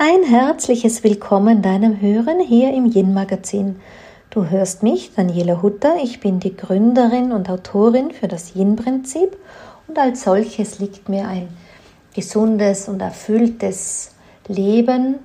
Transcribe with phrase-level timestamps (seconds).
[0.00, 3.80] Ein herzliches Willkommen deinem Hören hier im Yin Magazin.
[4.30, 5.96] Du hörst mich, Daniela Hutter.
[6.00, 9.36] Ich bin die Gründerin und Autorin für das Yin-Prinzip
[9.88, 11.48] und als solches liegt mir ein
[12.14, 14.12] gesundes und erfülltes
[14.46, 15.16] Leben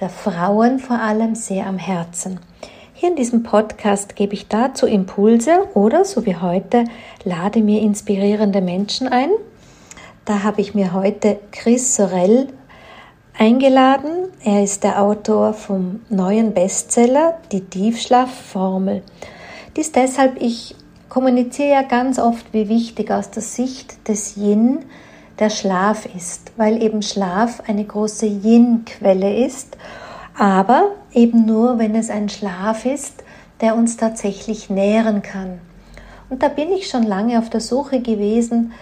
[0.00, 2.40] der Frauen vor allem sehr am Herzen.
[2.94, 6.82] Hier in diesem Podcast gebe ich dazu Impulse oder, so wie heute,
[7.22, 9.30] lade mir inspirierende Menschen ein.
[10.24, 12.48] Da habe ich mir heute Chris Sorel
[13.36, 14.28] eingeladen.
[14.44, 19.02] Er ist der Autor vom neuen Bestseller Die Tiefschlafformel.
[19.76, 20.76] Dies deshalb, ich
[21.08, 24.80] kommuniziere ja ganz oft, wie wichtig aus der Sicht des Yin
[25.38, 29.76] der Schlaf ist, weil eben Schlaf eine große Yin-Quelle ist,
[30.38, 33.24] aber eben nur, wenn es ein Schlaf ist,
[33.60, 35.60] der uns tatsächlich nähren kann.
[36.30, 38.72] Und da bin ich schon lange auf der Suche gewesen,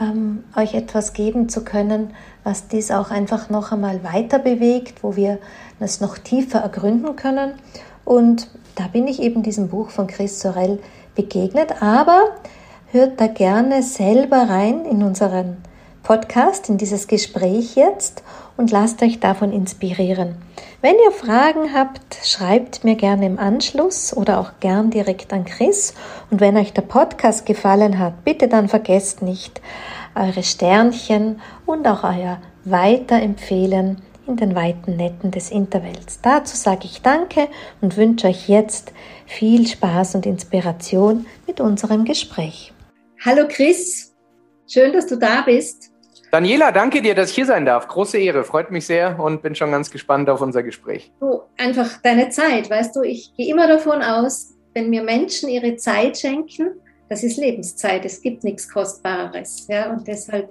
[0.00, 2.10] ähm, euch etwas geben zu können,
[2.42, 5.38] was dies auch einfach noch einmal weiter bewegt, wo wir
[5.80, 7.52] es noch tiefer ergründen können.
[8.04, 10.80] Und da bin ich eben diesem Buch von Chris Sorel
[11.14, 11.82] begegnet.
[11.82, 12.36] Aber
[12.90, 15.58] hört da gerne selber rein in unseren
[16.04, 18.22] Podcast, in dieses Gespräch jetzt
[18.58, 20.36] und lasst euch davon inspirieren.
[20.82, 25.94] Wenn ihr Fragen habt, schreibt mir gerne im Anschluss oder auch gern direkt an Chris.
[26.30, 29.62] Und wenn euch der Podcast gefallen hat, bitte dann vergesst nicht
[30.14, 36.20] eure Sternchen und auch euer Weiterempfehlen in den weiten Netten des Intervalls.
[36.22, 37.48] Dazu sage ich Danke
[37.80, 38.92] und wünsche euch jetzt
[39.26, 42.74] viel Spaß und Inspiration mit unserem Gespräch.
[43.24, 44.14] Hallo Chris,
[44.66, 45.93] schön, dass du da bist.
[46.34, 47.86] Daniela, danke dir, dass ich hier sein darf.
[47.86, 51.12] Große Ehre, freut mich sehr und bin schon ganz gespannt auf unser Gespräch.
[51.20, 55.76] Du, einfach deine Zeit, weißt du, ich gehe immer davon aus, wenn mir Menschen ihre
[55.76, 56.72] Zeit schenken,
[57.08, 59.68] das ist Lebenszeit, es gibt nichts Kostbareres.
[59.68, 60.50] Ja, und deshalb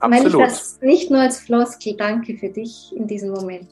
[0.00, 0.32] Absolut.
[0.32, 1.96] meine ich das nicht nur als Floskel.
[1.96, 3.68] Danke für dich in diesem Moment.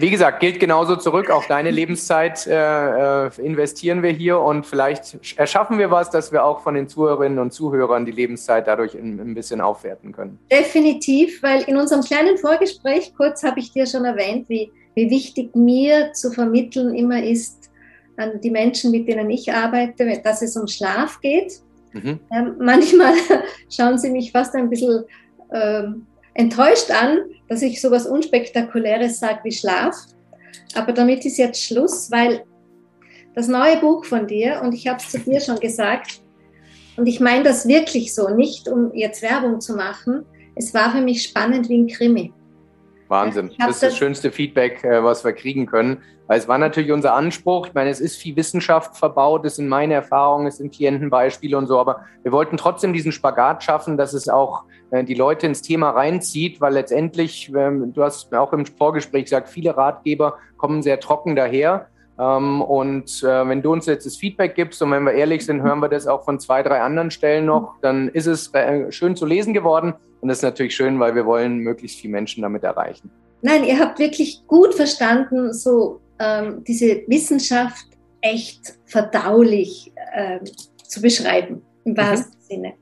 [0.00, 1.28] Wie gesagt, gilt genauso zurück.
[1.30, 6.44] Auch deine Lebenszeit äh, äh, investieren wir hier und vielleicht erschaffen wir was, dass wir
[6.44, 10.38] auch von den Zuhörerinnen und Zuhörern die Lebenszeit dadurch ein, ein bisschen aufwerten können.
[10.52, 15.56] Definitiv, weil in unserem kleinen Vorgespräch, kurz habe ich dir schon erwähnt, wie, wie wichtig
[15.56, 17.68] mir zu vermitteln immer ist
[18.16, 21.60] an die Menschen, mit denen ich arbeite, dass es um Schlaf geht.
[21.92, 22.20] Mhm.
[22.30, 23.14] Ähm, manchmal
[23.68, 25.04] schauen sie mich fast ein bisschen
[25.52, 26.06] ähm,
[26.38, 27.18] enttäuscht an,
[27.48, 29.94] dass ich so etwas Unspektakuläres sage wie Schlaf.
[30.74, 32.44] Aber damit ist jetzt Schluss, weil
[33.34, 36.22] das neue Buch von dir, und ich habe es zu dir schon gesagt,
[36.96, 41.00] und ich meine das wirklich so, nicht um jetzt Werbung zu machen, es war für
[41.00, 42.32] mich spannend wie ein Krimi.
[43.08, 43.50] Wahnsinn.
[43.58, 46.02] Das ist das, das schönste Feedback, äh, was wir kriegen können.
[46.26, 47.68] Weil es war natürlich unser Anspruch.
[47.68, 51.66] Ich meine, es ist viel Wissenschaft verbaut, das sind meine Erfahrungen, es sind Klientenbeispiele und
[51.66, 55.90] so, aber wir wollten trotzdem diesen Spagat schaffen, dass es auch die Leute ins Thema
[55.90, 61.36] reinzieht, weil letztendlich, ähm, du hast auch im Vorgespräch gesagt, viele Ratgeber kommen sehr trocken
[61.36, 61.88] daher.
[62.18, 65.62] Ähm, und äh, wenn du uns jetzt das Feedback gibst und wenn wir ehrlich sind,
[65.62, 68.50] hören wir das auch von zwei, drei anderen Stellen noch, dann ist es
[68.90, 69.94] schön zu lesen geworden.
[70.20, 73.10] Und das ist natürlich schön, weil wir wollen möglichst viele Menschen damit erreichen.
[73.42, 77.86] Nein, ihr habt wirklich gut verstanden, so ähm, diese Wissenschaft
[78.20, 80.40] echt verdaulich ähm,
[80.84, 81.96] zu beschreiben, im mhm.
[81.96, 82.42] wahrsten mhm.
[82.42, 82.74] Sinne.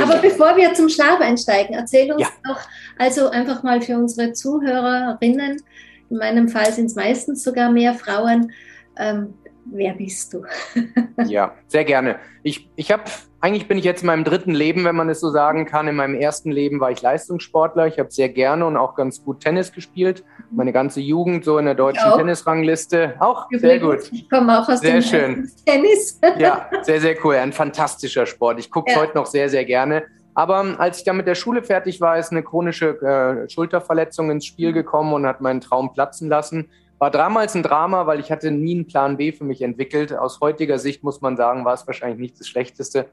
[0.00, 2.28] Aber bevor wir zum Schlaf einsteigen, erzähl uns ja.
[2.44, 2.60] doch
[2.98, 5.62] also einfach mal für unsere Zuhörerinnen,
[6.10, 8.52] in meinem Fall sind es meistens sogar mehr Frauen,
[8.96, 9.34] ähm,
[9.66, 10.44] wer bist du?
[11.26, 12.18] ja, sehr gerne.
[12.42, 13.04] Ich, ich habe,
[13.44, 15.86] eigentlich bin ich jetzt in meinem dritten Leben, wenn man es so sagen kann.
[15.86, 17.86] In meinem ersten Leben war ich Leistungssportler.
[17.86, 20.24] Ich habe sehr gerne und auch ganz gut Tennis gespielt.
[20.50, 23.16] Meine ganze Jugend so in der deutschen Tennisrangliste.
[23.20, 24.12] Auch Übrigens, sehr gut.
[24.12, 25.50] Ich komme auch aus sehr dem schön.
[25.66, 26.18] Tennis.
[26.38, 27.34] ja, sehr, sehr cool.
[27.34, 28.60] Ein fantastischer Sport.
[28.60, 29.02] Ich gucke es ja.
[29.02, 30.04] heute noch sehr, sehr gerne.
[30.32, 34.30] Aber ähm, als ich dann mit der Schule fertig war, ist eine chronische äh, Schulterverletzung
[34.30, 34.74] ins Spiel mhm.
[34.74, 36.70] gekommen und hat meinen Traum platzen lassen.
[36.98, 40.16] War damals ein Drama, weil ich hatte nie einen Plan B für mich entwickelt.
[40.16, 43.10] Aus heutiger Sicht muss man sagen, war es wahrscheinlich nicht das Schlechteste,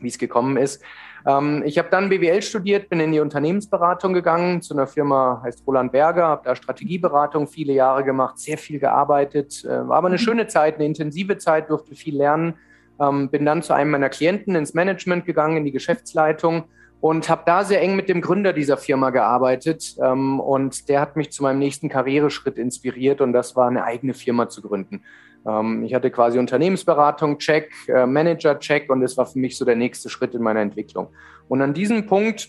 [0.00, 0.82] wie es gekommen ist.
[1.26, 5.62] Ähm, ich habe dann BWL studiert, bin in die Unternehmensberatung gegangen, zu einer Firma, heißt
[5.66, 9.64] Roland Berger, habe da Strategieberatung viele Jahre gemacht, sehr viel gearbeitet.
[9.64, 10.20] Äh, war aber eine mhm.
[10.20, 12.54] schöne Zeit, eine intensive Zeit, durfte viel lernen.
[13.00, 16.64] Ähm, bin dann zu einem meiner Klienten ins Management gegangen, in die Geschäftsleitung
[17.00, 19.96] und habe da sehr eng mit dem Gründer dieser Firma gearbeitet.
[20.02, 24.14] Ähm, und der hat mich zu meinem nächsten Karriereschritt inspiriert und das war eine eigene
[24.14, 25.02] Firma zu gründen.
[25.46, 29.64] Ähm, ich hatte quasi Unternehmensberatung, Check, äh, Manager, Check und das war für mich so
[29.64, 31.08] der nächste Schritt in meiner Entwicklung.
[31.48, 32.48] Und an diesem Punkt,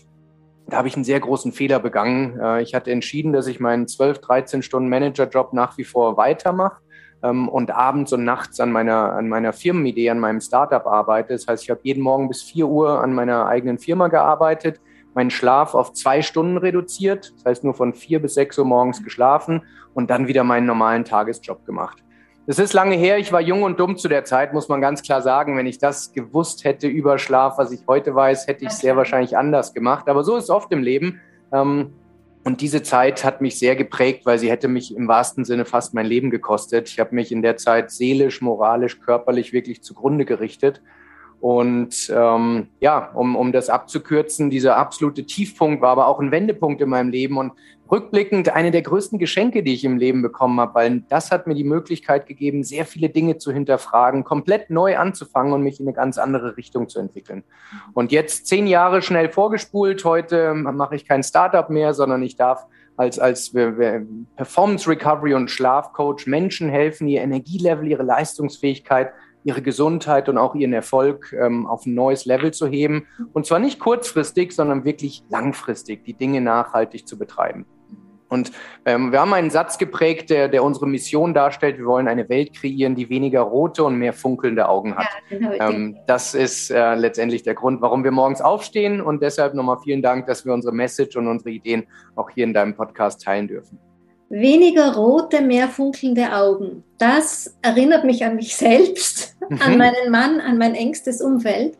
[0.66, 2.38] da habe ich einen sehr großen Fehler begangen.
[2.40, 6.78] Äh, ich hatte entschieden, dass ich meinen 12, 13 Stunden Managerjob nach wie vor weitermache
[7.22, 11.32] ähm, und abends und nachts an meiner, an meiner Firmenidee, an meinem Startup arbeite.
[11.32, 14.80] Das heißt, ich habe jeden Morgen bis 4 Uhr an meiner eigenen Firma gearbeitet.
[15.14, 17.32] meinen Schlaf auf zwei Stunden reduziert.
[17.36, 19.62] Das heißt nur von vier bis sechs Uhr morgens geschlafen
[19.94, 22.04] und dann wieder meinen normalen Tagesjob gemacht.
[22.50, 25.02] Es ist lange her, ich war jung und dumm zu der Zeit, muss man ganz
[25.02, 25.58] klar sagen.
[25.58, 28.96] Wenn ich das gewusst hätte über Schlaf, was ich heute weiß, hätte ich es sehr
[28.96, 30.08] wahrscheinlich anders gemacht.
[30.08, 31.20] Aber so ist es oft im Leben.
[31.52, 31.92] Ähm,
[32.44, 35.92] und diese Zeit hat mich sehr geprägt, weil sie hätte mich im wahrsten Sinne fast
[35.92, 36.88] mein Leben gekostet.
[36.88, 40.80] Ich habe mich in der Zeit seelisch, moralisch, körperlich wirklich zugrunde gerichtet.
[41.40, 46.80] Und ähm, ja, um, um das abzukürzen, dieser absolute Tiefpunkt war aber auch ein Wendepunkt
[46.80, 47.52] in meinem Leben und
[47.90, 51.54] rückblickend eine der größten Geschenke, die ich im Leben bekommen habe, weil das hat mir
[51.54, 55.94] die Möglichkeit gegeben, sehr viele Dinge zu hinterfragen, komplett neu anzufangen und mich in eine
[55.94, 57.44] ganz andere Richtung zu entwickeln.
[57.94, 62.66] Und jetzt zehn Jahre schnell vorgespult, heute mache ich kein Startup mehr, sondern ich darf
[62.96, 63.52] als, als
[64.36, 69.12] Performance Recovery und Schlafcoach Menschen helfen, ihr Energielevel, ihre Leistungsfähigkeit
[69.44, 73.06] ihre Gesundheit und auch ihren Erfolg ähm, auf ein neues Level zu heben.
[73.32, 77.66] Und zwar nicht kurzfristig, sondern wirklich langfristig, die Dinge nachhaltig zu betreiben.
[78.28, 78.52] Und
[78.84, 81.78] ähm, wir haben einen Satz geprägt, der, der unsere Mission darstellt.
[81.78, 85.06] Wir wollen eine Welt kreieren, die weniger rote und mehr funkelnde Augen hat.
[85.30, 85.70] Ja, genau.
[85.70, 89.00] ähm, das ist äh, letztendlich der Grund, warum wir morgens aufstehen.
[89.00, 91.86] Und deshalb nochmal vielen Dank, dass wir unsere Message und unsere Ideen
[92.16, 93.78] auch hier in deinem Podcast teilen dürfen.
[94.30, 96.84] Weniger rote, mehr funkelnde Augen.
[96.98, 99.60] Das erinnert mich an mich selbst, mhm.
[99.62, 101.78] an meinen Mann, an mein engstes Umfeld.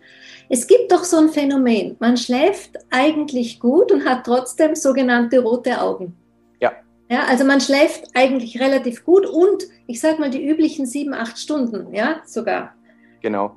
[0.49, 1.97] Es gibt doch so ein Phänomen.
[1.99, 6.17] Man schläft eigentlich gut und hat trotzdem sogenannte rote Augen.
[6.61, 6.73] Ja.
[7.11, 11.39] Ja, also man schläft eigentlich relativ gut und ich sage mal die üblichen sieben, acht
[11.39, 12.75] Stunden, ja, sogar.
[13.21, 13.57] Genau.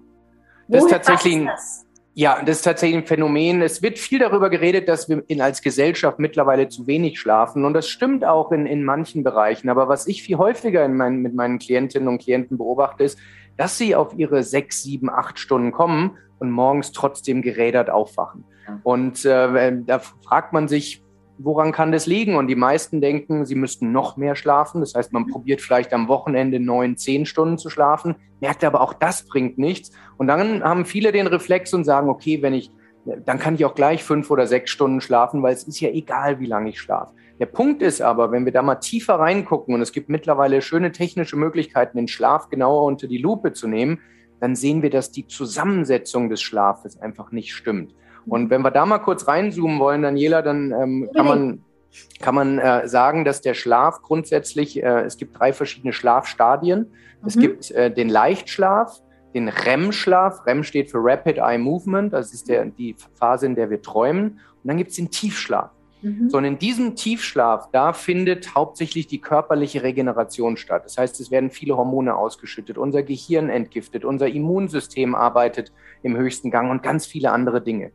[0.67, 1.85] Das Woher ist tatsächlich das?
[2.13, 3.61] Ja, das ist tatsächlich ein Phänomen.
[3.61, 7.63] Es wird viel darüber geredet, dass wir in, als Gesellschaft mittlerweile zu wenig schlafen.
[7.63, 9.69] Und das stimmt auch in, in manchen Bereichen.
[9.69, 13.17] Aber was ich viel häufiger in mein, mit meinen Klientinnen und Klienten beobachte, ist,
[13.55, 18.43] dass sie auf ihre sechs, sieben, acht Stunden kommen und morgens trotzdem gerädert aufwachen.
[18.83, 21.03] Und äh, da fragt man sich,
[21.43, 22.35] woran kann das liegen?
[22.35, 24.81] Und die meisten denken, sie müssten noch mehr schlafen.
[24.81, 25.31] Das heißt, man mhm.
[25.31, 29.91] probiert vielleicht am Wochenende neun, zehn Stunden zu schlafen, merkt aber auch, das bringt nichts.
[30.17, 32.71] Und dann haben viele den Reflex und sagen, okay, wenn ich,
[33.25, 36.39] dann kann ich auch gleich fünf oder sechs Stunden schlafen, weil es ist ja egal,
[36.39, 37.13] wie lange ich schlafe.
[37.39, 40.91] Der Punkt ist aber, wenn wir da mal tiefer reingucken und es gibt mittlerweile schöne
[40.91, 43.99] technische Möglichkeiten, den Schlaf genauer unter die Lupe zu nehmen,
[44.39, 47.95] dann sehen wir, dass die Zusammensetzung des Schlafes einfach nicht stimmt.
[48.25, 51.65] Und wenn wir da mal kurz reinzoomen wollen, Daniela, dann ähm, kann man,
[52.19, 56.79] kann man äh, sagen, dass der Schlaf grundsätzlich, äh, es gibt drei verschiedene Schlafstadien.
[57.21, 57.27] Mhm.
[57.27, 59.01] Es gibt äh, den Leichtschlaf,
[59.33, 60.45] den REM-Schlaf.
[60.45, 64.39] REM steht für Rapid Eye Movement, das ist der, die Phase, in der wir träumen.
[64.63, 65.71] Und dann gibt es den Tiefschlaf.
[66.01, 66.29] Mhm.
[66.29, 70.83] So, und in diesem Tiefschlaf, da findet hauptsächlich die körperliche Regeneration statt.
[70.85, 75.71] Das heißt, es werden viele Hormone ausgeschüttet, unser Gehirn entgiftet, unser Immunsystem arbeitet
[76.03, 77.91] im höchsten Gang und ganz viele andere Dinge.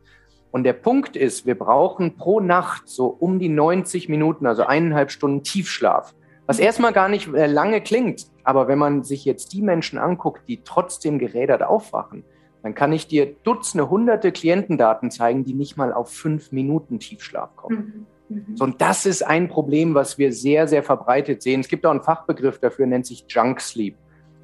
[0.51, 5.11] Und der Punkt ist, wir brauchen pro Nacht so um die 90 Minuten, also eineinhalb
[5.11, 6.15] Stunden Tiefschlaf.
[6.45, 10.47] Was erstmal gar nicht äh, lange klingt, aber wenn man sich jetzt die Menschen anguckt,
[10.47, 12.23] die trotzdem gerädert aufwachen,
[12.63, 17.55] dann kann ich dir Dutzende, hunderte Klientendaten zeigen, die nicht mal auf fünf Minuten Tiefschlaf
[17.55, 18.07] kommen.
[18.29, 18.37] Mhm.
[18.37, 18.55] Mhm.
[18.57, 21.61] So, und das ist ein Problem, was wir sehr, sehr verbreitet sehen.
[21.61, 23.95] Es gibt auch einen Fachbegriff dafür, nennt sich Junk Sleep.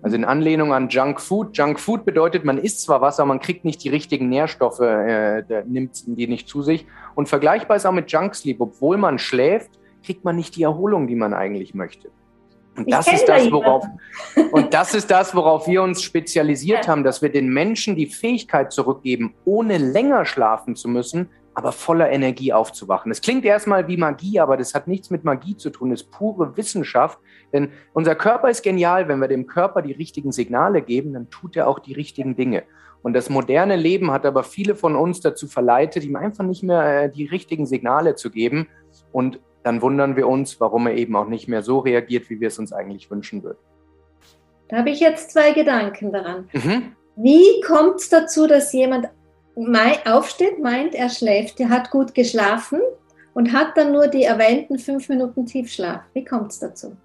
[0.03, 1.57] Also in Anlehnung an Junk Food.
[1.57, 6.03] Junk Food bedeutet, man isst zwar Wasser, man kriegt nicht die richtigen Nährstoffe, äh, nimmt
[6.05, 6.85] die nicht zu sich.
[7.15, 8.59] Und vergleichbar ist auch mit Junk Sleep.
[8.59, 9.71] Obwohl man schläft,
[10.05, 12.09] kriegt man nicht die Erholung, die man eigentlich möchte.
[12.75, 13.85] Und das ist das, worauf,
[14.51, 16.91] und das ist das, worauf wir uns spezialisiert ja.
[16.91, 22.09] haben, dass wir den Menschen die Fähigkeit zurückgeben, ohne länger schlafen zu müssen, aber voller
[22.09, 23.09] Energie aufzuwachen.
[23.09, 25.91] Das klingt erstmal wie Magie, aber das hat nichts mit Magie zu tun.
[25.91, 27.19] Das ist pure Wissenschaft.
[27.53, 29.07] Denn unser Körper ist genial.
[29.07, 32.63] Wenn wir dem Körper die richtigen Signale geben, dann tut er auch die richtigen Dinge.
[33.03, 37.03] Und das moderne Leben hat aber viele von uns dazu verleitet, ihm einfach nicht mehr
[37.03, 38.67] äh, die richtigen Signale zu geben.
[39.11, 42.47] Und dann wundern wir uns, warum er eben auch nicht mehr so reagiert, wie wir
[42.47, 43.59] es uns eigentlich wünschen würden.
[44.69, 46.49] Da habe ich jetzt zwei Gedanken daran.
[46.53, 46.93] Mhm.
[47.15, 49.09] Wie kommt es dazu, dass jemand
[50.05, 52.79] aufsteht, meint, er schläft, er hat gut geschlafen
[53.33, 56.01] und hat dann nur die erwähnten fünf Minuten Tiefschlaf.
[56.13, 56.95] Wie kommt es dazu?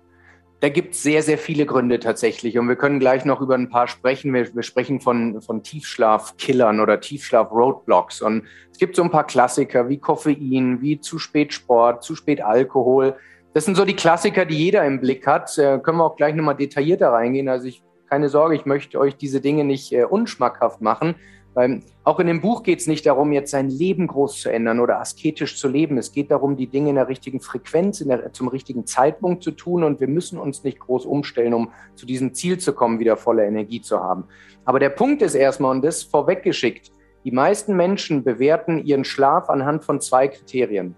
[0.61, 2.59] Da gibt es sehr, sehr viele Gründe tatsächlich.
[2.59, 4.35] Und wir können gleich noch über ein paar sprechen.
[4.35, 8.23] Wir, wir sprechen von, von Tiefschlafkillern oder Tiefschlaf-Roadblocks.
[8.23, 12.43] Und es gibt so ein paar Klassiker wie Koffein, wie zu spät Sport, zu spät
[12.43, 13.15] Alkohol.
[13.55, 15.57] Das sind so die Klassiker, die jeder im Blick hat.
[15.59, 17.49] Äh, können wir auch gleich nochmal detaillierter reingehen.
[17.49, 21.15] Also ich, keine Sorge, ich möchte euch diese Dinge nicht äh, unschmackhaft machen.
[21.55, 24.81] Weil auch in dem Buch geht es nicht darum, jetzt sein Leben groß zu ändern
[24.81, 25.99] oder asketisch zu leben.
[25.99, 29.83] Es geht darum, die Dinge in der richtigen Frequenz, der, zum richtigen Zeitpunkt zu tun.
[29.83, 33.45] Und wir müssen uns nicht groß umstellen, um zu diesem Ziel zu kommen, wieder volle
[33.45, 34.25] Energie zu haben.
[34.64, 36.93] Aber der Punkt ist erstmal, und das vorweggeschickt,
[37.25, 40.95] Die meisten Menschen bewerten ihren Schlaf anhand von zwei Kriterien.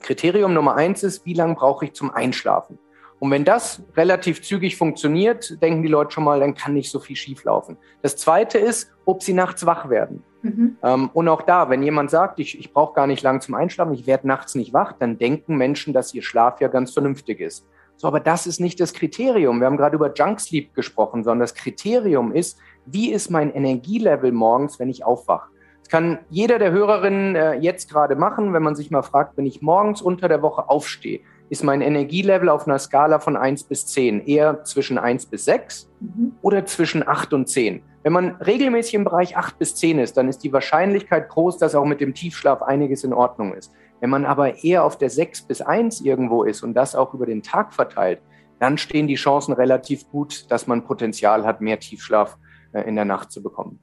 [0.00, 2.78] Kriterium Nummer eins ist, wie lange brauche ich zum Einschlafen?
[3.20, 6.98] Und wenn das relativ zügig funktioniert, denken die Leute schon mal, dann kann nicht so
[6.98, 7.78] viel schieflaufen.
[8.02, 10.22] Das zweite ist, ob sie nachts wach werden.
[10.42, 10.76] Mhm.
[10.82, 13.94] Ähm, und auch da, wenn jemand sagt, ich, ich brauche gar nicht lang zum Einschlafen,
[13.94, 17.66] ich werde nachts nicht wach, dann denken Menschen, dass ihr Schlaf ja ganz vernünftig ist.
[17.96, 19.60] So, aber das ist nicht das Kriterium.
[19.60, 24.32] Wir haben gerade über Junk Sleep gesprochen, sondern das Kriterium ist, wie ist mein Energielevel
[24.32, 25.48] morgens, wenn ich aufwache?
[25.80, 29.46] Das kann jeder der Hörerinnen äh, jetzt gerade machen, wenn man sich mal fragt, wenn
[29.46, 31.20] ich morgens unter der Woche aufstehe,
[31.52, 35.90] ist mein Energielevel auf einer Skala von 1 bis 10 eher zwischen 1 bis 6
[36.00, 36.32] mhm.
[36.40, 37.82] oder zwischen 8 und 10.
[38.02, 41.74] Wenn man regelmäßig im Bereich 8 bis 10 ist, dann ist die Wahrscheinlichkeit groß, dass
[41.74, 43.70] auch mit dem Tiefschlaf einiges in Ordnung ist.
[44.00, 47.26] Wenn man aber eher auf der 6 bis 1 irgendwo ist und das auch über
[47.26, 48.22] den Tag verteilt,
[48.58, 52.38] dann stehen die Chancen relativ gut, dass man Potenzial hat, mehr Tiefschlaf
[52.72, 53.78] äh, in der Nacht zu bekommen.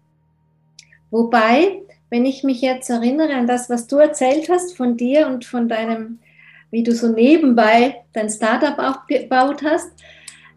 [1.12, 5.46] Wobei, wenn ich mich jetzt erinnere an das, was du erzählt hast von dir und
[5.46, 6.18] von deinem,
[6.72, 9.92] wie du so nebenbei dein Startup aufgebaut hast,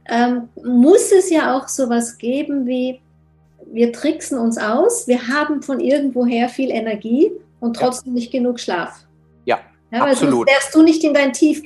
[0.09, 3.01] ähm, muss es ja auch sowas geben wie,
[3.73, 8.15] wir tricksen uns aus, wir haben von irgendwoher viel Energie und trotzdem ja.
[8.15, 9.07] nicht genug Schlaf.
[9.45, 10.49] Ja, ja absolut.
[10.49, 11.63] Sonst wärst du nicht in dein Tief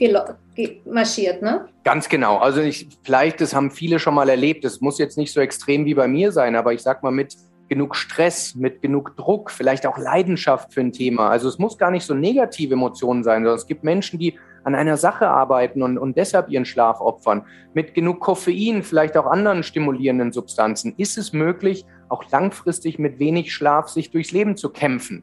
[0.85, 1.69] marschiert, ne?
[1.85, 2.38] Ganz genau.
[2.38, 4.65] Also ich, vielleicht, das haben viele schon mal erlebt.
[4.65, 7.37] Es muss jetzt nicht so extrem wie bei mir sein, aber ich sag mal mit
[7.69, 11.29] genug Stress, mit genug Druck, vielleicht auch Leidenschaft für ein Thema.
[11.29, 14.75] Also es muss gar nicht so negative Emotionen sein, sondern es gibt Menschen, die an
[14.75, 17.45] einer Sache arbeiten und, und deshalb ihren Schlaf opfern.
[17.73, 23.53] Mit genug Koffein, vielleicht auch anderen stimulierenden Substanzen, ist es möglich, auch langfristig mit wenig
[23.53, 25.23] Schlaf sich durchs Leben zu kämpfen.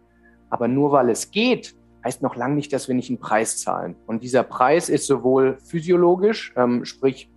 [0.50, 3.96] Aber nur weil es geht, heißt noch lange nicht, dass wir nicht einen Preis zahlen.
[4.06, 7.30] Und dieser Preis ist sowohl physiologisch, ähm, sprich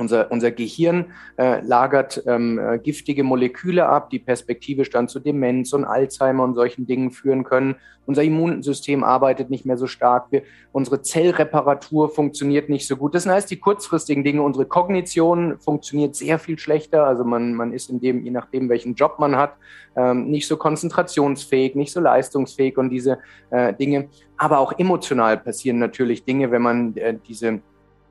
[0.00, 5.72] unser, unser Gehirn äh, lagert ähm, äh, giftige Moleküle ab, die perspektivisch dann zu Demenz
[5.72, 7.76] und Alzheimer und solchen Dingen führen können.
[8.06, 10.32] Unser Immunsystem arbeitet nicht mehr so stark.
[10.32, 10.42] Wir,
[10.72, 13.14] unsere Zellreparatur funktioniert nicht so gut.
[13.14, 14.42] Das sind heißt die kurzfristigen Dinge.
[14.42, 17.04] Unsere Kognition funktioniert sehr viel schlechter.
[17.06, 19.54] Also man, man ist in dem, je nachdem, welchen Job man hat,
[19.94, 23.18] ähm, nicht so konzentrationsfähig, nicht so leistungsfähig und diese
[23.50, 24.08] äh, Dinge.
[24.36, 27.60] Aber auch emotional passieren natürlich Dinge, wenn man äh, diese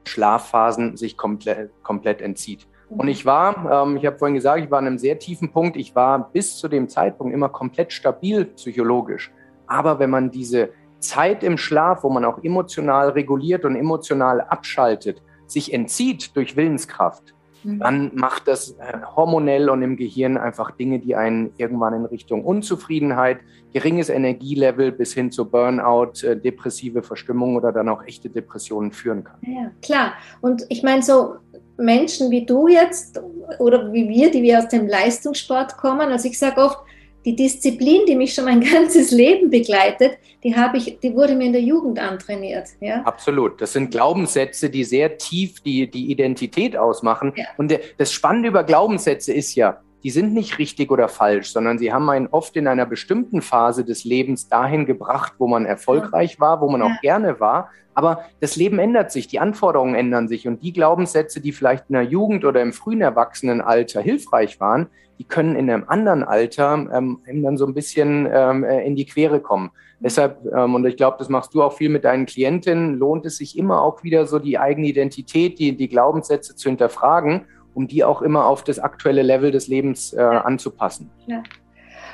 [0.09, 2.67] Schlafphasen sich komplett, komplett entzieht.
[2.89, 5.77] Und ich war, ähm, ich habe vorhin gesagt, ich war an einem sehr tiefen Punkt.
[5.77, 9.31] Ich war bis zu dem Zeitpunkt immer komplett stabil psychologisch.
[9.67, 15.21] Aber wenn man diese Zeit im Schlaf, wo man auch emotional reguliert und emotional abschaltet,
[15.45, 17.79] sich entzieht durch Willenskraft, Mhm.
[17.79, 22.43] dann macht das äh, hormonell und im Gehirn einfach Dinge, die einen irgendwann in Richtung
[22.43, 23.39] Unzufriedenheit,
[23.73, 29.23] geringes Energielevel bis hin zu Burnout, äh, depressive Verstimmung oder dann auch echte Depressionen führen
[29.23, 29.37] kann.
[29.41, 30.13] Ja, klar.
[30.41, 31.35] Und ich meine, so
[31.77, 33.21] Menschen wie du jetzt
[33.59, 36.79] oder wie wir, die wir aus dem Leistungssport kommen, also ich sage oft,
[37.25, 41.45] die Disziplin, die mich schon mein ganzes Leben begleitet, die habe ich, die wurde mir
[41.45, 42.69] in der Jugend antrainiert.
[42.79, 43.01] Ja?
[43.03, 43.61] Absolut.
[43.61, 47.33] Das sind Glaubenssätze, die sehr tief die, die Identität ausmachen.
[47.35, 47.45] Ja.
[47.57, 51.91] Und das Spannende über Glaubenssätze ist ja, die sind nicht richtig oder falsch, sondern sie
[51.91, 56.61] haben einen oft in einer bestimmten Phase des Lebens dahin gebracht, wo man erfolgreich war,
[56.61, 57.69] wo man auch gerne war.
[57.93, 61.95] Aber das Leben ändert sich, die Anforderungen ändern sich und die Glaubenssätze, die vielleicht in
[61.95, 64.88] der Jugend oder im frühen Erwachsenenalter hilfreich waren,
[65.19, 69.05] die können in einem anderen Alter ähm, dann so ein bisschen ähm, äh, in die
[69.05, 69.69] Quere kommen.
[69.99, 73.38] Deshalb, ähm, und ich glaube, das machst du auch viel mit deinen Klientinnen, lohnt es
[73.38, 78.05] sich immer auch wieder so die eigene Identität, die, die Glaubenssätze zu hinterfragen, um die
[78.05, 81.11] auch immer auf das aktuelle Level des Lebens äh, anzupassen.
[81.27, 81.43] Ja.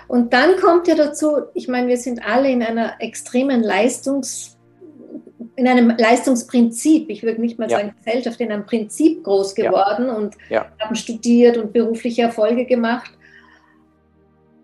[0.08, 4.55] Und dann kommt ja dazu, ich meine, wir sind alle in einer extremen Leistungs-
[5.56, 7.78] in einem Leistungsprinzip, ich würde nicht mal ja.
[7.78, 10.14] sagen Gesellschaft, in einem Prinzip groß geworden ja.
[10.14, 10.66] und ja.
[10.80, 13.12] haben studiert und berufliche Erfolge gemacht.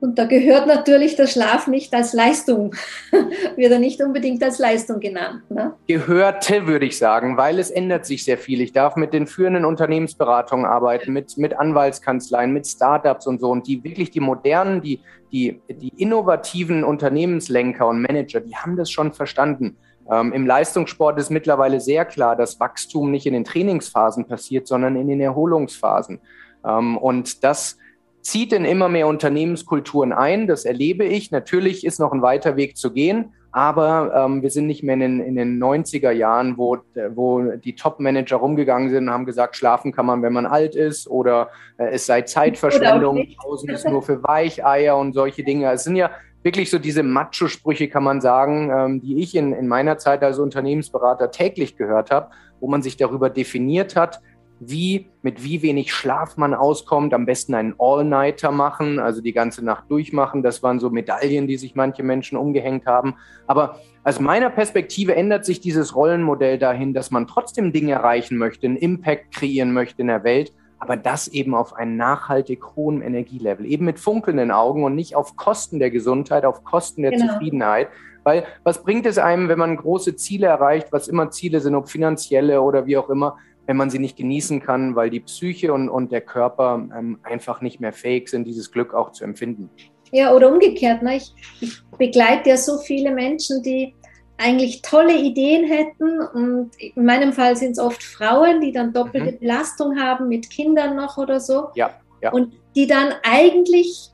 [0.01, 2.75] Und da gehört natürlich der Schlaf nicht als Leistung,
[3.55, 5.43] wird er nicht unbedingt als Leistung genannt.
[5.51, 5.75] Ne?
[5.85, 8.61] Gehörte, würde ich sagen, weil es ändert sich sehr viel.
[8.61, 13.51] Ich darf mit den führenden Unternehmensberatungen arbeiten, mit, mit Anwaltskanzleien, mit Startups und so.
[13.51, 18.89] Und die wirklich die modernen, die, die, die innovativen Unternehmenslenker und Manager, die haben das
[18.89, 19.77] schon verstanden
[20.11, 24.97] ähm, Im Leistungssport ist mittlerweile sehr klar, dass Wachstum nicht in den Trainingsphasen passiert, sondern
[24.97, 26.19] in den Erholungsphasen.
[26.65, 27.77] Ähm, und das
[28.21, 30.47] zieht in immer mehr Unternehmenskulturen ein.
[30.47, 31.31] Das erlebe ich.
[31.31, 34.99] Natürlich ist noch ein weiter Weg zu gehen, aber ähm, wir sind nicht mehr in
[34.99, 36.77] den, in den 90er Jahren, wo,
[37.15, 41.07] wo die Top-Manager rumgegangen sind und haben gesagt, schlafen kann man, wenn man alt ist
[41.07, 45.71] oder äh, es sei Zeitverschwendung, Pausen ist nur für Weicheier und solche Dinge.
[45.71, 46.11] Es sind ja
[46.43, 50.39] wirklich so diese Macho-Sprüche, kann man sagen, ähm, die ich in, in meiner Zeit als
[50.39, 54.21] Unternehmensberater täglich gehört habe, wo man sich darüber definiert hat,
[54.63, 57.15] wie, mit wie wenig Schlaf man auskommt.
[57.15, 60.43] Am besten einen All-Nighter machen, also die ganze Nacht durchmachen.
[60.43, 63.15] Das waren so Medaillen, die sich manche Menschen umgehängt haben.
[63.47, 68.67] Aber aus meiner Perspektive ändert sich dieses Rollenmodell dahin, dass man trotzdem Dinge erreichen möchte,
[68.67, 73.67] einen Impact kreieren möchte in der Welt, aber das eben auf einem nachhaltig hohen Energielevel,
[73.67, 77.33] eben mit funkelnden Augen und nicht auf Kosten der Gesundheit, auf Kosten der genau.
[77.33, 77.87] Zufriedenheit.
[78.23, 81.87] Weil was bringt es einem, wenn man große Ziele erreicht, was immer Ziele sind, ob
[81.87, 85.87] finanzielle oder wie auch immer, wenn man sie nicht genießen kann, weil die Psyche und,
[85.87, 89.69] und der Körper ähm, einfach nicht mehr fähig sind, dieses Glück auch zu empfinden.
[90.11, 91.03] Ja, oder umgekehrt.
[91.03, 91.17] Ne?
[91.17, 93.93] Ich, ich begleite ja so viele Menschen, die
[94.41, 96.19] eigentlich tolle Ideen hätten.
[96.19, 99.39] Und in meinem Fall sind es oft Frauen, die dann doppelte mhm.
[99.39, 101.67] Belastung haben mit Kindern noch oder so.
[101.75, 102.31] Ja, ja.
[102.31, 104.09] Und die dann eigentlich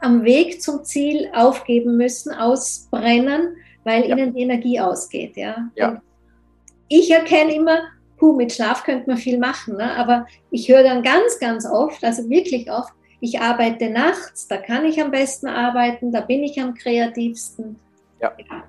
[0.00, 4.16] am Weg zum Ziel aufgeben müssen, ausbrennen, weil ja.
[4.16, 5.36] ihnen die Energie ausgeht.
[5.36, 5.70] Ja.
[5.74, 6.00] ja.
[6.88, 7.80] Ich erkenne immer,
[8.18, 9.94] puh, mit Schlaf könnte man viel machen, ne?
[9.96, 14.84] aber ich höre dann ganz, ganz oft, also wirklich oft, ich arbeite nachts, da kann
[14.84, 17.78] ich am besten arbeiten, da bin ich am kreativsten.
[18.20, 18.32] Ja.
[18.38, 18.64] ja.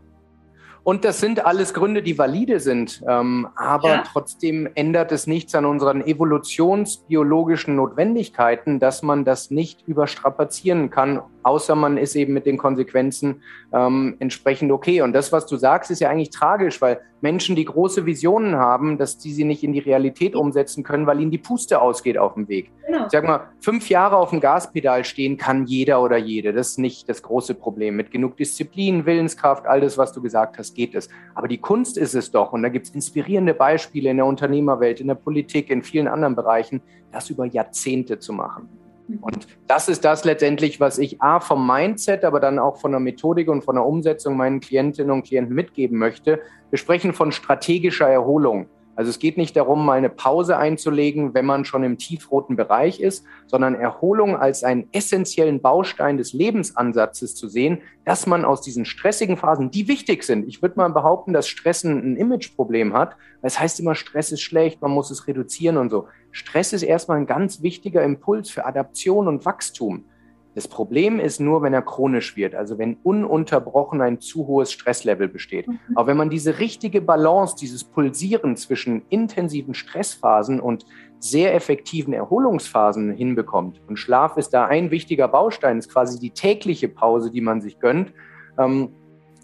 [0.84, 3.04] Und das sind alles Gründe, die valide sind.
[3.08, 4.04] Ähm, aber ja.
[4.06, 11.76] trotzdem ändert es nichts an unseren evolutionsbiologischen Notwendigkeiten, dass man das nicht überstrapazieren kann, außer
[11.76, 15.02] man ist eben mit den Konsequenzen ähm, entsprechend okay.
[15.02, 18.98] Und das, was du sagst, ist ja eigentlich tragisch, weil Menschen, die große Visionen haben,
[18.98, 22.34] dass die sie nicht in die Realität umsetzen können, weil ihnen die Puste ausgeht auf
[22.34, 22.72] dem Weg.
[22.86, 23.06] Genau.
[23.06, 26.52] Ich sag mal, fünf Jahre auf dem Gaspedal stehen kann jeder oder jede.
[26.52, 27.96] Das ist nicht das große Problem.
[27.96, 31.10] Mit genug Disziplin, Willenskraft, all das, was du gesagt hast, geht es.
[31.36, 35.00] Aber die Kunst ist es doch, und da gibt es inspirierende Beispiele in der Unternehmerwelt,
[35.00, 38.81] in der Politik, in vielen anderen Bereichen, das über Jahrzehnte zu machen.
[39.22, 43.00] Und das ist das letztendlich, was ich A vom Mindset, aber dann auch von der
[43.00, 46.40] Methodik und von der Umsetzung meinen Klientinnen und Klienten mitgeben möchte.
[46.70, 48.68] Wir sprechen von strategischer Erholung.
[48.96, 53.00] Also es geht nicht darum, mal eine Pause einzulegen, wenn man schon im tiefroten Bereich
[53.00, 58.86] ist, sondern Erholung als einen essentiellen Baustein des Lebensansatzes zu sehen, dass man aus diesen
[58.86, 63.16] stressigen Phasen, die wichtig sind, ich würde mal behaupten, dass Stress ein Imageproblem hat.
[63.42, 66.08] Es heißt immer, Stress ist schlecht, man muss es reduzieren und so.
[66.32, 70.06] Stress ist erstmal ein ganz wichtiger Impuls für Adaption und Wachstum.
[70.54, 75.30] Das Problem ist nur, wenn er chronisch wird, also wenn ununterbrochen ein zu hohes Stresslevel
[75.30, 75.68] besteht.
[75.68, 75.80] Mhm.
[75.96, 80.86] Aber wenn man diese richtige Balance, dieses Pulsieren zwischen intensiven Stressphasen und
[81.20, 86.90] sehr effektiven Erholungsphasen hinbekommt, und Schlaf ist da ein wichtiger Baustein, ist quasi die tägliche
[86.90, 88.12] Pause, die man sich gönnt,
[88.60, 88.90] ähm,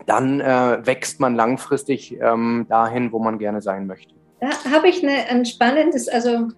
[0.06, 4.14] dann äh, wächst man langfristig ähm, dahin, wo man gerne sein möchte.
[4.40, 6.50] Da habe ich eine, ein spannendes, also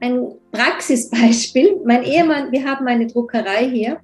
[0.00, 1.80] ein Praxisbeispiel.
[1.84, 3.98] Mein Ehemann, wir haben eine Druckerei hier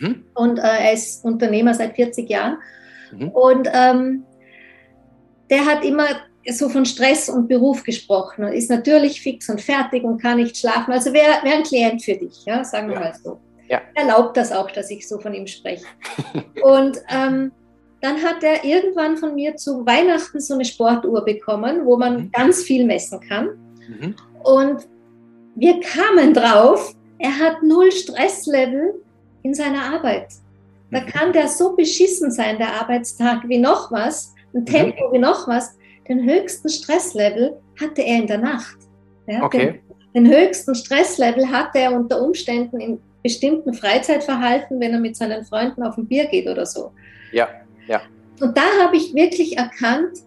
[0.00, 0.24] mhm.
[0.34, 2.58] und äh, er ist Unternehmer seit 40 Jahren.
[3.12, 3.28] Mhm.
[3.28, 4.24] Und ähm,
[5.50, 6.06] der hat immer
[6.50, 10.56] so von Stress und Beruf gesprochen und ist natürlich fix und fertig und kann nicht
[10.56, 10.92] schlafen.
[10.92, 13.00] Also wäre wär ein Klient für dich, ja, sagen wir ja.
[13.00, 13.38] mal so.
[13.68, 13.82] Ja.
[13.94, 15.84] Erlaubt das auch, dass ich so von ihm spreche.
[16.62, 17.52] und ähm,
[18.00, 22.30] dann hat er irgendwann von mir zu Weihnachten so eine Sportuhr bekommen, wo man mhm.
[22.32, 23.48] ganz viel messen kann.
[23.88, 24.14] Mhm.
[24.42, 24.86] Und
[25.58, 28.94] wir kamen drauf, er hat null Stresslevel
[29.42, 30.28] in seiner Arbeit.
[30.90, 31.06] Da mhm.
[31.06, 34.66] kann der so beschissen sein, der Arbeitstag, wie noch was, ein mhm.
[34.66, 35.76] Tempo wie noch was.
[36.08, 38.78] Den höchsten Stresslevel hatte er in der Nacht.
[39.26, 39.80] Ja, okay.
[40.14, 45.44] Den, den höchsten Stresslevel hatte er unter Umständen in bestimmten Freizeitverhalten, wenn er mit seinen
[45.44, 46.92] Freunden auf ein Bier geht oder so.
[47.32, 47.48] Ja,
[47.86, 48.00] ja.
[48.40, 50.18] Und da habe ich wirklich erkannt,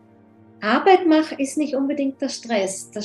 [0.61, 2.91] Arbeit machen ist nicht unbedingt der Stress.
[2.91, 3.01] Der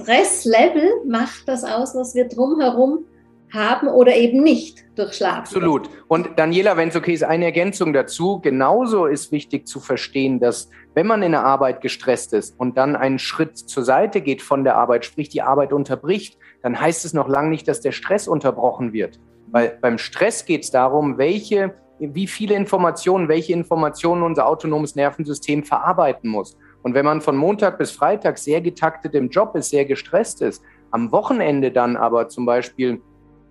[0.00, 3.06] Stresslevel macht das aus, was wir drumherum
[3.52, 5.38] haben oder eben nicht durch Schlaf.
[5.38, 5.88] Absolut.
[6.08, 8.40] Und Daniela, wenn es okay ist, eine Ergänzung dazu.
[8.40, 12.96] Genauso ist wichtig zu verstehen, dass wenn man in der Arbeit gestresst ist und dann
[12.96, 17.12] einen Schritt zur Seite geht von der Arbeit, sprich die Arbeit unterbricht, dann heißt es
[17.12, 19.20] noch lange nicht, dass der Stress unterbrochen wird.
[19.48, 25.64] Weil beim Stress geht es darum, welche, wie viele Informationen, welche Informationen unser autonomes Nervensystem
[25.64, 26.56] verarbeiten muss.
[26.86, 30.62] Und wenn man von Montag bis Freitag sehr getaktet im Job ist, sehr gestresst ist,
[30.92, 33.02] am Wochenende dann aber zum Beispiel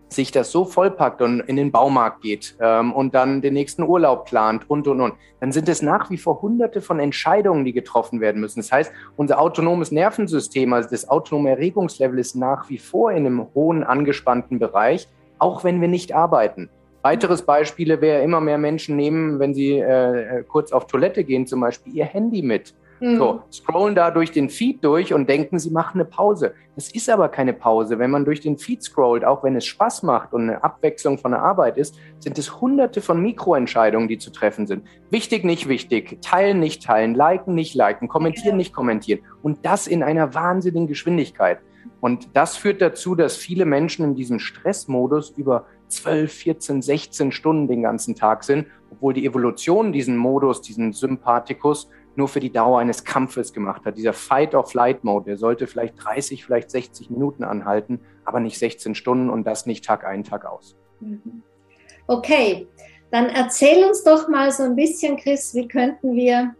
[0.07, 4.23] sich das so vollpackt und in den Baumarkt geht ähm, und dann den nächsten Urlaub
[4.23, 8.21] plant und, und, und, dann sind es nach wie vor hunderte von Entscheidungen, die getroffen
[8.21, 8.61] werden müssen.
[8.61, 13.47] Das heißt, unser autonomes Nervensystem, also das autonome Erregungslevel ist nach wie vor in einem
[13.53, 16.69] hohen angespannten Bereich, auch wenn wir nicht arbeiten.
[17.01, 21.59] Weiteres Beispiele wäre, immer mehr Menschen nehmen, wenn sie äh, kurz auf Toilette gehen, zum
[21.59, 22.73] Beispiel ihr Handy mit.
[22.99, 23.17] Mhm.
[23.17, 26.53] So, scrollen da durch den Feed durch und denken, sie machen eine Pause.
[26.75, 27.99] Das ist aber keine Pause.
[27.99, 31.31] Wenn man durch den Feed scrollt, auch wenn es Spaß macht und eine Abwechslung von
[31.31, 34.85] der Arbeit ist, sind es hunderte von Mikroentscheidungen, die zu treffen sind.
[35.09, 39.21] Wichtig, nicht wichtig, teilen, nicht teilen, liken, nicht liken, kommentieren, nicht kommentieren.
[39.41, 41.59] Und das in einer wahnsinnigen Geschwindigkeit.
[42.01, 47.67] Und das führt dazu, dass viele Menschen in diesem Stressmodus über 12, 14, 16 Stunden
[47.67, 52.79] den ganzen Tag sind, obwohl die Evolution diesen Modus, diesen Sympathikus, nur für die Dauer
[52.79, 53.97] eines Kampfes gemacht hat.
[53.97, 59.45] Dieser Fight-or-Flight-Mode, der sollte vielleicht 30, vielleicht 60 Minuten anhalten, aber nicht 16 Stunden und
[59.45, 60.75] das nicht Tag ein, Tag aus.
[60.99, 61.43] Mhm.
[62.07, 62.67] Okay,
[63.11, 66.55] dann erzähl uns doch mal so ein bisschen, Chris, wie könnten wir,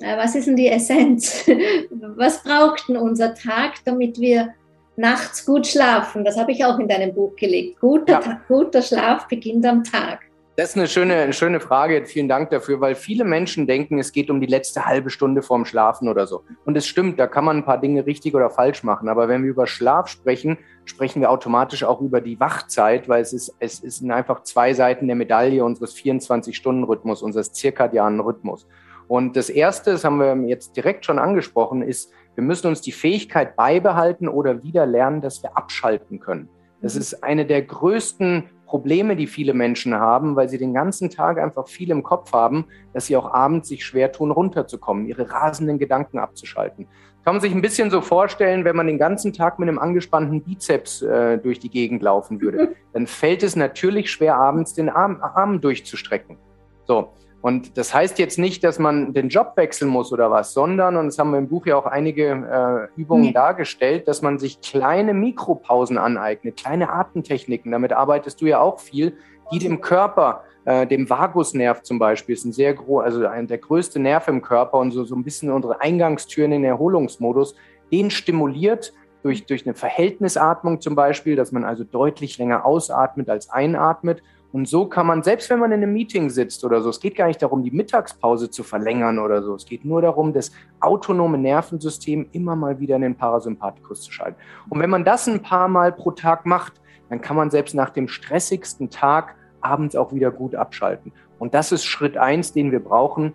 [0.00, 1.48] äh, was ist denn die Essenz?
[2.16, 4.54] was braucht denn unser Tag, damit wir
[4.96, 6.24] nachts gut schlafen?
[6.24, 7.80] Das habe ich auch in deinem Buch gelegt.
[7.80, 8.40] Guter, ja.
[8.48, 10.29] guter Schlaf beginnt am Tag.
[10.60, 12.04] Das ist eine schöne, eine schöne Frage.
[12.04, 15.64] Vielen Dank dafür, weil viele Menschen denken, es geht um die letzte halbe Stunde vorm
[15.64, 16.44] Schlafen oder so.
[16.66, 19.08] Und es stimmt, da kann man ein paar Dinge richtig oder falsch machen.
[19.08, 23.32] Aber wenn wir über Schlaf sprechen, sprechen wir automatisch auch über die Wachzeit, weil es
[23.32, 28.68] ist, es sind einfach zwei Seiten der Medaille unseres 24-Stunden-Rhythmus, unseres zirkadianen Rhythmus.
[29.08, 32.92] Und das erste, das haben wir jetzt direkt schon angesprochen, ist, wir müssen uns die
[32.92, 36.50] Fähigkeit beibehalten oder wieder lernen, dass wir abschalten können.
[36.82, 37.00] Das mhm.
[37.00, 41.66] ist eine der größten Probleme, die viele Menschen haben, weil sie den ganzen Tag einfach
[41.66, 46.20] viel im Kopf haben, dass sie auch abends sich schwer tun, runterzukommen, ihre rasenden Gedanken
[46.20, 46.86] abzuschalten.
[47.24, 50.40] Kann man sich ein bisschen so vorstellen, wenn man den ganzen Tag mit einem angespannten
[50.42, 55.20] Bizeps äh, durch die Gegend laufen würde, dann fällt es natürlich schwer, abends den Arm,
[55.20, 56.38] Arm durchzustrecken.
[56.86, 57.12] So.
[57.42, 61.06] Und das heißt jetzt nicht, dass man den Job wechseln muss oder was, sondern, und
[61.06, 63.32] das haben wir im Buch ja auch einige äh, Übungen nee.
[63.32, 69.16] dargestellt, dass man sich kleine Mikropausen aneignet, kleine Atemtechniken, damit arbeitest du ja auch viel,
[69.52, 73.58] die dem Körper, äh, dem Vagusnerv zum Beispiel, ist ein sehr groß, also ein, der
[73.58, 77.54] größte Nerv im Körper und so, so ein bisschen unsere Eingangstüren in den Erholungsmodus,
[77.90, 83.48] den stimuliert durch, durch eine Verhältnisatmung zum Beispiel, dass man also deutlich länger ausatmet als
[83.48, 84.22] einatmet
[84.52, 87.14] und so kann man, selbst wenn man in einem Meeting sitzt oder so, es geht
[87.14, 89.54] gar nicht darum, die Mittagspause zu verlängern oder so.
[89.54, 94.40] Es geht nur darum, das autonome Nervensystem immer mal wieder in den Parasympathikus zu schalten.
[94.68, 97.90] Und wenn man das ein paar Mal pro Tag macht, dann kann man selbst nach
[97.90, 101.12] dem stressigsten Tag abends auch wieder gut abschalten.
[101.38, 103.34] Und das ist Schritt eins, den wir brauchen,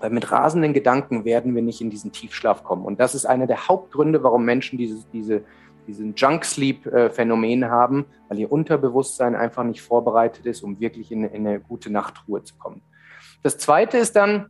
[0.00, 2.84] weil mit rasenden Gedanken werden wir nicht in diesen Tiefschlaf kommen.
[2.84, 5.44] Und das ist einer der Hauptgründe, warum Menschen diese, diese
[5.88, 11.58] diesen Junk-Sleep-Phänomen haben, weil ihr Unterbewusstsein einfach nicht vorbereitet ist, um wirklich in, in eine
[11.58, 12.82] gute Nachtruhe zu kommen.
[13.42, 14.46] Das Zweite ist dann,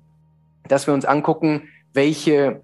[0.67, 2.63] dass wir uns angucken, welche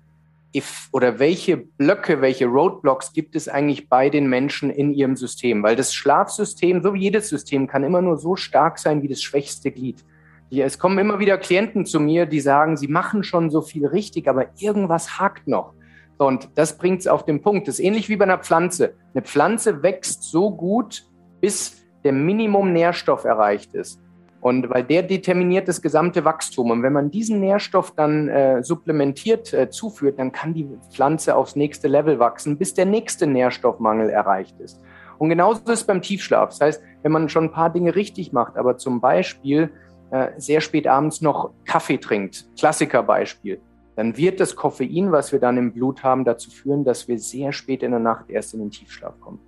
[0.92, 5.64] oder welche Blöcke, welche Roadblocks gibt es eigentlich bei den Menschen in ihrem System?
[5.64, 9.20] Weil das Schlafsystem, so wie jedes System, kann immer nur so stark sein wie das
[9.20, 10.04] schwächste Glied.
[10.50, 14.28] Es kommen immer wieder Klienten zu mir, die sagen, sie machen schon so viel richtig,
[14.28, 15.74] aber irgendwas hakt noch.
[16.18, 17.68] Und das bringt es auf den Punkt.
[17.68, 18.94] Das ist ähnlich wie bei einer Pflanze.
[19.14, 21.04] Eine Pflanze wächst so gut,
[21.40, 24.00] bis der Minimum Nährstoff erreicht ist.
[24.40, 26.70] Und weil der determiniert das gesamte Wachstum.
[26.70, 31.56] Und wenn man diesen Nährstoff dann äh, supplementiert äh, zuführt, dann kann die Pflanze aufs
[31.56, 34.82] nächste Level wachsen, bis der nächste Nährstoffmangel erreicht ist.
[35.16, 36.50] Und genauso ist es beim Tiefschlaf.
[36.50, 39.70] Das heißt, wenn man schon ein paar Dinge richtig macht, aber zum Beispiel
[40.10, 43.60] äh, sehr spät abends noch Kaffee trinkt, Klassikerbeispiel,
[43.96, 47.52] dann wird das Koffein, was wir dann im Blut haben, dazu führen, dass wir sehr
[47.52, 49.40] spät in der Nacht erst in den Tiefschlaf kommen.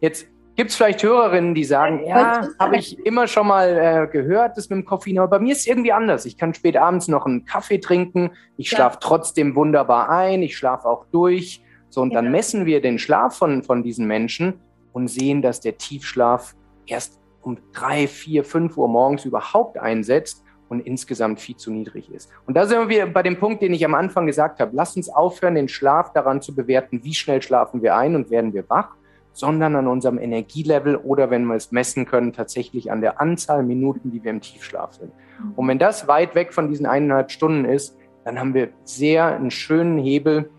[0.00, 4.56] Jetzt gibt es vielleicht Hörerinnen, die sagen, ja, habe ich immer schon mal äh, gehört,
[4.56, 6.24] das mit dem Koffein, aber bei mir ist es irgendwie anders.
[6.24, 9.00] Ich kann spät abends noch einen Kaffee trinken, ich schlafe ja.
[9.00, 11.62] trotzdem wunderbar ein, ich schlafe auch durch.
[11.90, 12.22] So, und ja.
[12.22, 14.60] dann messen wir den Schlaf von, von diesen Menschen
[14.92, 16.54] und sehen, dass der Tiefschlaf
[16.86, 22.30] erst um drei, vier, fünf Uhr morgens überhaupt einsetzt und insgesamt viel zu niedrig ist.
[22.46, 24.70] Und da sind wir bei dem Punkt, den ich am Anfang gesagt habe.
[24.74, 28.54] Lass uns aufhören, den Schlaf daran zu bewerten, wie schnell schlafen wir ein und werden
[28.54, 28.94] wir wach,
[29.32, 34.12] sondern an unserem Energielevel oder, wenn wir es messen können, tatsächlich an der Anzahl Minuten,
[34.12, 35.12] die wir im Tiefschlaf sind.
[35.56, 39.50] Und wenn das weit weg von diesen eineinhalb Stunden ist, dann haben wir sehr einen
[39.50, 40.50] schönen Hebel,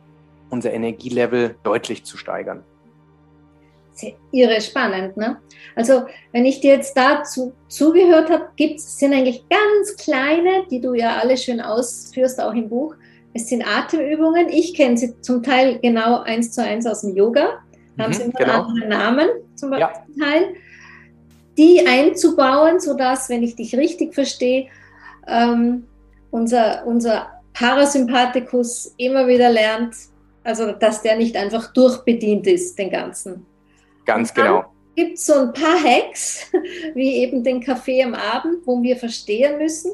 [0.49, 2.63] unser Energielevel deutlich zu steigern
[4.31, 5.17] irre spannend.
[5.17, 5.37] Ne?
[5.75, 10.93] Also, wenn ich dir jetzt dazu zugehört habe, gibt's, sind eigentlich ganz kleine, die du
[10.93, 12.95] ja alle schön ausführst, auch im Buch.
[13.33, 14.49] Es sind Atemübungen.
[14.49, 17.59] Ich kenne sie zum Teil genau eins zu eins aus dem Yoga.
[17.97, 18.67] Da haben mhm, sie immer genau.
[18.67, 19.91] einen Namen zum ja.
[20.19, 20.55] Teil.
[21.57, 24.67] Die einzubauen, sodass, wenn ich dich richtig verstehe,
[25.27, 25.85] ähm,
[26.31, 29.95] unser, unser Parasympathikus immer wieder lernt,
[30.43, 33.45] also dass der nicht einfach durchbedient ist, den ganzen
[34.15, 34.65] Ganz genau.
[34.95, 36.51] Gibt es so ein paar Hacks,
[36.95, 39.91] wie eben den Kaffee am Abend, wo wir verstehen müssen,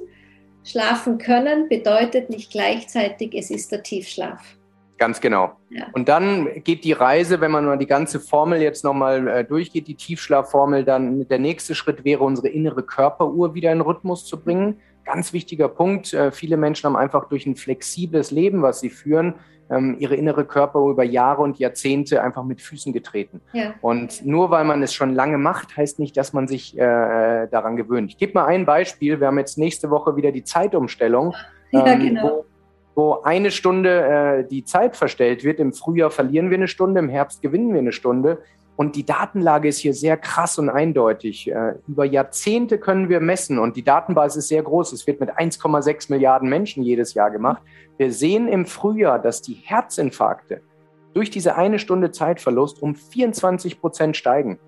[0.64, 4.58] schlafen können bedeutet nicht gleichzeitig, es ist der Tiefschlaf.
[4.98, 5.52] Ganz genau.
[5.70, 5.86] Ja.
[5.94, 9.88] Und dann geht die Reise, wenn man mal die ganze Formel jetzt nochmal äh, durchgeht,
[9.88, 14.80] die Tiefschlafformel, dann der nächste Schritt wäre, unsere innere Körperuhr wieder in Rhythmus zu bringen.
[15.06, 16.14] Ganz wichtiger Punkt.
[16.14, 19.36] Äh, viele Menschen haben einfach durch ein flexibles Leben, was sie führen,
[19.70, 23.42] ähm, ihre innere Körper über Jahre und Jahrzehnte einfach mit Füßen getreten.
[23.54, 23.74] Ja.
[23.82, 27.76] Und nur weil man es schon lange macht, heißt nicht, dass man sich äh, daran
[27.76, 28.12] gewöhnt.
[28.12, 29.20] Ich gebe mal ein Beispiel.
[29.20, 31.36] Wir haben jetzt nächste Woche wieder die Zeitumstellung,
[31.72, 32.46] ja, ähm, genau.
[32.96, 35.60] wo, wo, eine Stunde äh, die Zeit verstellt wird.
[35.60, 38.40] Im Frühjahr verlieren wir eine Stunde, im Herbst gewinnen wir eine Stunde.
[38.78, 41.52] Und die Datenlage ist hier sehr krass und eindeutig.
[41.52, 44.94] Äh, über Jahrzehnte können wir messen und die Datenbasis ist sehr groß.
[44.94, 47.64] Es wird mit 1,6 Milliarden Menschen jedes Jahr gemacht.
[47.98, 50.62] Wir sehen im Frühjahr, dass die Herzinfarkte
[51.16, 54.60] durch diese eine Stunde Zeitverlust um 24 Prozent steigen.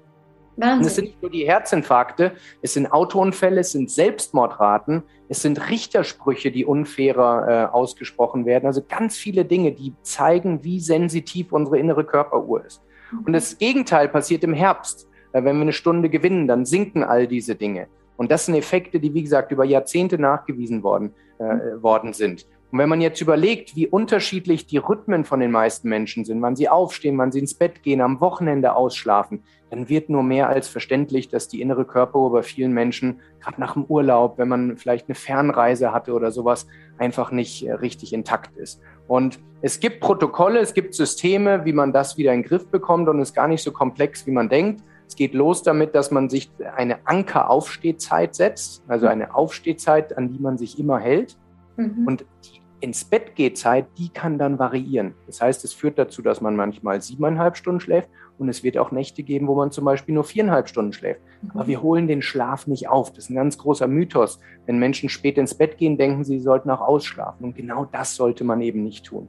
[0.58, 0.80] Wahnsinn.
[0.80, 5.70] Und es sind nicht nur die Herzinfarkte, es sind Autounfälle, es sind Selbstmordraten, es sind
[5.70, 8.66] Richtersprüche, die unfairer äh, ausgesprochen werden.
[8.66, 12.82] Also ganz viele Dinge, die zeigen, wie sensitiv unsere innere Körperuhr ist.
[13.26, 15.08] Und das Gegenteil passiert im Herbst.
[15.32, 17.88] Wenn wir eine Stunde gewinnen, dann sinken all diese Dinge.
[18.18, 22.46] Und das sind Effekte, die, wie gesagt, über Jahrzehnte nachgewiesen worden, äh, worden sind.
[22.72, 26.56] Und wenn man jetzt überlegt, wie unterschiedlich die Rhythmen von den meisten Menschen sind, wann
[26.56, 30.68] sie aufstehen, wann sie ins Bett gehen, am Wochenende ausschlafen, dann wird nur mehr als
[30.68, 35.08] verständlich, dass die innere Körperuhr bei vielen Menschen, gerade nach dem Urlaub, wenn man vielleicht
[35.08, 36.68] eine Fernreise hatte oder sowas,
[36.98, 38.82] einfach nicht äh, richtig intakt ist.
[39.10, 43.10] Und es gibt Protokolle, es gibt Systeme, wie man das wieder in den Griff bekommt
[43.10, 44.84] und es ist gar nicht so komplex, wie man denkt.
[45.08, 50.40] Es geht los damit, dass man sich eine Anker-Aufstehzeit setzt, also eine Aufstehzeit, an die
[50.40, 51.36] man sich immer hält.
[51.76, 52.06] Mhm.
[52.06, 55.14] Und die ins Bett geht Zeit, die kann dann variieren.
[55.28, 58.92] Das heißt, es führt dazu, dass man manchmal siebeneinhalb Stunden schläft und es wird auch
[58.92, 61.22] Nächte geben, wo man zum Beispiel nur viereinhalb Stunden schläft.
[61.42, 61.52] Mhm.
[61.54, 63.12] Aber wir holen den Schlaf nicht auf.
[63.12, 64.40] Das ist ein ganz großer Mythos.
[64.66, 67.44] Wenn Menschen spät ins Bett gehen, denken sie, sie sollten auch ausschlafen.
[67.46, 69.28] Und genau das sollte man eben nicht tun.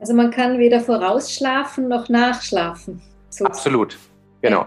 [0.00, 3.00] Also man kann weder vorausschlafen noch nachschlafen.
[3.28, 3.52] Sozusagen.
[3.52, 3.98] Absolut,
[4.42, 4.66] genau.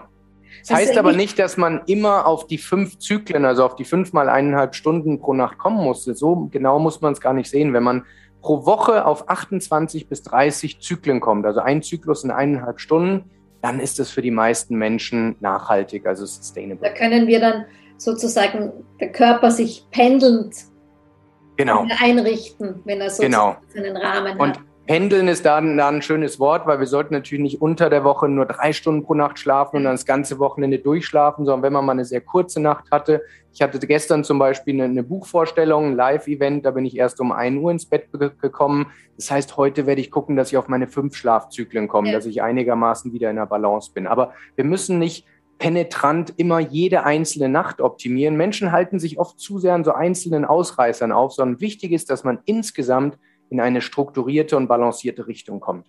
[0.68, 4.12] Das heißt aber nicht, dass man immer auf die fünf Zyklen, also auf die fünf
[4.12, 6.04] mal eineinhalb Stunden pro Nacht kommen muss.
[6.04, 7.72] So genau muss man es gar nicht sehen.
[7.72, 8.04] Wenn man
[8.40, 13.80] pro Woche auf 28 bis 30 Zyklen kommt, also ein Zyklus in eineinhalb Stunden, dann
[13.80, 16.88] ist das für die meisten Menschen nachhaltig, also sustainable.
[16.88, 17.64] Da können wir dann
[17.96, 20.56] sozusagen der Körper sich pendelnd
[21.56, 21.86] genau.
[22.00, 23.56] einrichten, wenn er so genau.
[23.76, 24.60] einen Rahmen Und hat.
[24.86, 28.28] Pendeln ist da, da ein schönes Wort, weil wir sollten natürlich nicht unter der Woche
[28.28, 31.84] nur drei Stunden pro Nacht schlafen und dann das ganze Wochenende durchschlafen, sondern wenn man
[31.84, 33.22] mal eine sehr kurze Nacht hatte.
[33.52, 37.30] Ich hatte gestern zum Beispiel eine, eine Buchvorstellung, ein Live-Event, da bin ich erst um
[37.30, 38.08] ein Uhr ins Bett
[38.40, 38.86] gekommen.
[39.16, 42.14] Das heißt, heute werde ich gucken, dass ich auf meine fünf Schlafzyklen komme, ja.
[42.14, 44.08] dass ich einigermaßen wieder in der Balance bin.
[44.08, 45.26] Aber wir müssen nicht
[45.58, 48.36] penetrant immer jede einzelne Nacht optimieren.
[48.36, 52.24] Menschen halten sich oft zu sehr an so einzelnen Ausreißern auf, sondern wichtig ist, dass
[52.24, 53.16] man insgesamt
[53.52, 55.86] in eine strukturierte und balancierte Richtung kommt.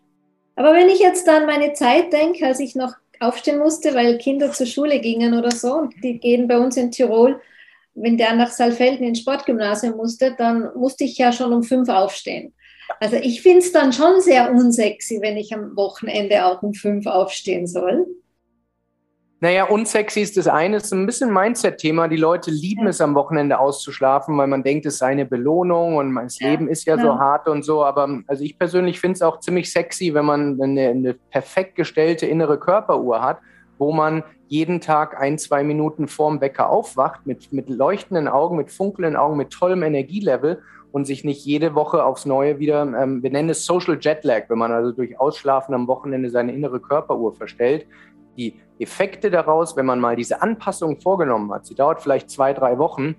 [0.55, 4.51] Aber wenn ich jetzt an meine Zeit denke, als ich noch aufstehen musste, weil Kinder
[4.51, 7.39] zur Schule gingen oder so, und die gehen bei uns in Tirol,
[7.95, 12.53] wenn der nach Saalfelden ins Sportgymnasium musste, dann musste ich ja schon um fünf aufstehen.
[12.99, 17.05] Also ich finde es dann schon sehr unsexy, wenn ich am Wochenende auch um fünf
[17.05, 18.05] aufstehen soll.
[19.43, 22.07] Naja, unsexy ist das eine, ist ein bisschen Mindset-Thema.
[22.07, 26.15] Die Leute lieben es am Wochenende auszuschlafen, weil man denkt, es sei eine Belohnung und
[26.15, 26.51] das ja.
[26.51, 27.83] Leben ist ja, ja, so hart und so.
[27.83, 32.25] Aber also ich persönlich finde es auch ziemlich sexy, wenn man eine, eine perfekt gestellte
[32.25, 33.39] innere Körperuhr hat,
[33.77, 38.71] wo man jeden Tag ein, zwei Minuten vorm Wecker aufwacht, mit, mit leuchtenden Augen, mit
[38.71, 40.61] funkelnden Augen, mit tollem Energielevel
[40.93, 44.57] und sich nicht jede Woche aufs Neue wieder, ähm, wir nennen es Social Jetlag, wenn
[44.57, 47.85] man also durch Ausschlafen am Wochenende seine innere Körperuhr verstellt.
[48.37, 52.77] Die Effekte daraus, wenn man mal diese Anpassung vorgenommen hat, sie dauert vielleicht zwei, drei
[52.77, 53.15] Wochen,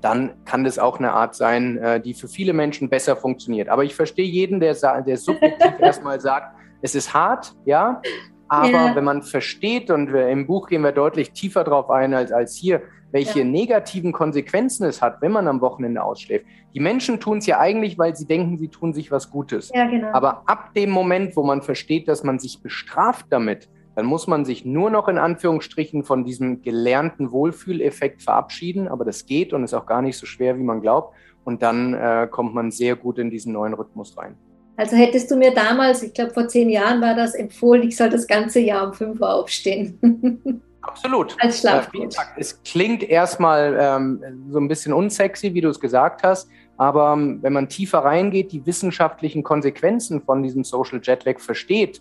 [0.00, 3.68] dann kann das auch eine Art sein, äh, die für viele Menschen besser funktioniert.
[3.68, 8.00] Aber ich verstehe jeden, der, der subjektiv erstmal sagt, es ist hart, ja,
[8.48, 8.96] aber ja.
[8.96, 12.82] wenn man versteht, und im Buch gehen wir deutlich tiefer drauf ein als, als hier,
[13.12, 13.44] welche ja.
[13.44, 16.46] negativen Konsequenzen es hat, wenn man am Wochenende ausschläft.
[16.74, 19.70] Die Menschen tun es ja eigentlich, weil sie denken, sie tun sich was Gutes.
[19.74, 20.08] Ja, genau.
[20.12, 24.44] Aber ab dem Moment, wo man versteht, dass man sich bestraft damit, dann muss man
[24.44, 28.88] sich nur noch in Anführungsstrichen von diesem gelernten Wohlfühleffekt verabschieden.
[28.88, 31.14] Aber das geht und ist auch gar nicht so schwer, wie man glaubt.
[31.44, 34.36] Und dann äh, kommt man sehr gut in diesen neuen Rhythmus rein.
[34.76, 38.08] Also hättest du mir damals, ich glaube vor zehn Jahren war das empfohlen, ich soll
[38.08, 40.62] das ganze Jahr um 5 Uhr aufstehen.
[40.80, 41.36] Absolut.
[41.38, 42.16] Als Schlafcoach.
[42.38, 46.48] es klingt erstmal ähm, so ein bisschen unsexy, wie du es gesagt hast,
[46.78, 52.00] aber ähm, wenn man tiefer reingeht, die wissenschaftlichen Konsequenzen von diesem Social Jetlag versteht,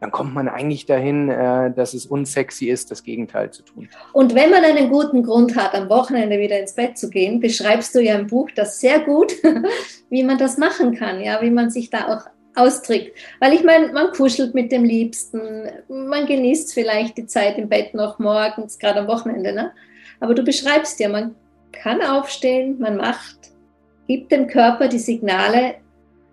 [0.00, 3.88] dann kommt man eigentlich dahin, äh, dass es unsexy ist, das Gegenteil zu tun.
[4.12, 7.94] Und wenn man einen guten Grund hat, am Wochenende wieder ins Bett zu gehen, beschreibst
[7.94, 9.32] du ja im Buch das sehr gut,
[10.10, 13.16] wie man das machen kann, ja, wie man sich da auch austrickt.
[13.40, 17.94] Weil ich meine, man kuschelt mit dem Liebsten, man genießt vielleicht die Zeit im Bett
[17.94, 19.72] noch morgens, gerade am Wochenende, ne?
[20.18, 21.34] Aber du beschreibst ja, man
[21.72, 23.52] kann aufstehen, man macht,
[24.08, 25.76] gibt dem Körper die Signale,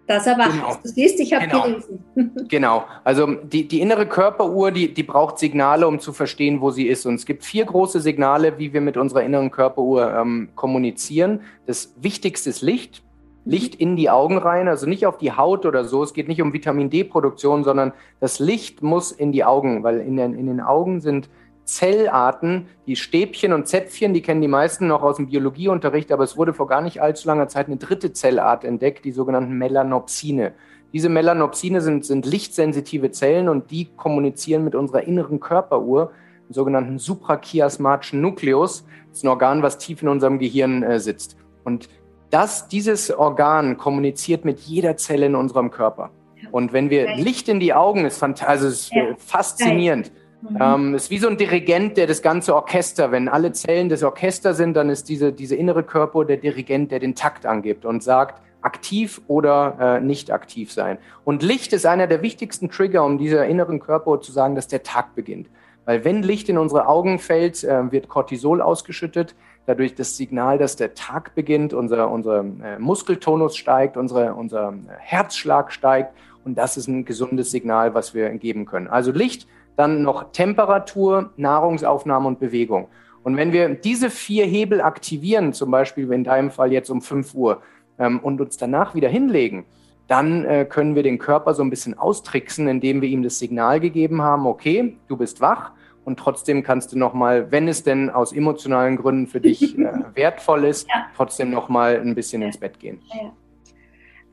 [0.07, 0.53] Das erwacht.
[0.53, 0.77] Genau.
[0.81, 1.63] Du siehst, ich habe genau.
[1.63, 1.99] gelesen.
[2.47, 2.85] genau.
[3.03, 7.05] Also die, die innere Körperuhr, die, die braucht Signale, um zu verstehen, wo sie ist.
[7.05, 11.41] Und es gibt vier große Signale, wie wir mit unserer inneren Körperuhr ähm, kommunizieren.
[11.65, 13.03] Das wichtigste ist Licht.
[13.43, 16.03] Licht in die Augen rein, also nicht auf die Haut oder so.
[16.03, 20.17] Es geht nicht um Vitamin D-Produktion, sondern das Licht muss in die Augen, weil in
[20.17, 21.29] den, in den Augen sind
[21.67, 26.37] Zellarten, die Stäbchen und Zäpfchen, die kennen die meisten noch aus dem Biologieunterricht, aber es
[26.37, 30.53] wurde vor gar nicht allzu langer Zeit eine dritte Zellart entdeckt, die sogenannten Melanopsine.
[30.93, 36.13] Diese Melanopsine sind, sind lichtsensitive Zellen und die kommunizieren mit unserer inneren Körperuhr,
[36.47, 38.85] dem sogenannten suprachiasmatischen Nukleus.
[39.09, 41.35] Das ist ein Organ, was tief in unserem Gehirn äh, sitzt.
[41.65, 41.89] Und
[42.29, 46.11] das, dieses Organ kommuniziert mit jeder Zelle in unserem Körper.
[46.51, 49.03] Und wenn wir Licht in die Augen, ist, also ist ja.
[49.17, 50.13] faszinierend.
[50.41, 50.57] Mhm.
[50.59, 54.57] Ähm, ist wie so ein Dirigent, der das ganze Orchester, wenn alle Zellen des Orchesters
[54.57, 58.41] sind, dann ist diese, diese innere Körper der Dirigent, der den Takt angibt und sagt,
[58.61, 60.97] aktiv oder äh, nicht aktiv sein.
[61.23, 64.83] Und Licht ist einer der wichtigsten Trigger, um dieser inneren Körper zu sagen, dass der
[64.83, 65.47] Tag beginnt.
[65.85, 69.35] Weil wenn Licht in unsere Augen fällt, äh, wird Cortisol ausgeschüttet.
[69.65, 75.71] Dadurch das Signal, dass der Tag beginnt, unser, unser äh, Muskeltonus steigt, unsere, unser Herzschlag
[75.71, 76.13] steigt.
[76.43, 78.87] Und das ist ein gesundes Signal, was wir geben können.
[78.87, 79.47] Also Licht
[79.77, 82.89] dann noch Temperatur, Nahrungsaufnahme und Bewegung.
[83.23, 87.33] Und wenn wir diese vier Hebel aktivieren, zum Beispiel in deinem Fall jetzt um 5
[87.33, 87.61] Uhr,
[87.99, 89.65] ähm, und uns danach wieder hinlegen,
[90.07, 93.79] dann äh, können wir den Körper so ein bisschen austricksen, indem wir ihm das Signal
[93.79, 95.71] gegeben haben, okay, du bist wach
[96.05, 100.65] und trotzdem kannst du nochmal, wenn es denn aus emotionalen Gründen für dich äh, wertvoll
[100.65, 101.07] ist, ja.
[101.15, 103.01] trotzdem nochmal ein bisschen ins Bett gehen.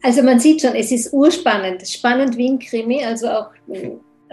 [0.03, 3.51] Also man sieht schon, es ist urspannend, spannend wie ein Krimi, also auch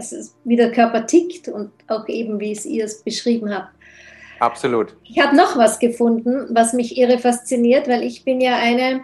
[0.01, 3.73] also wie der Körper tickt und auch eben, wie es ihr es beschrieben habt.
[4.39, 4.95] Absolut.
[5.03, 9.01] Ich habe noch was gefunden, was mich irre fasziniert, weil ich bin ja eine,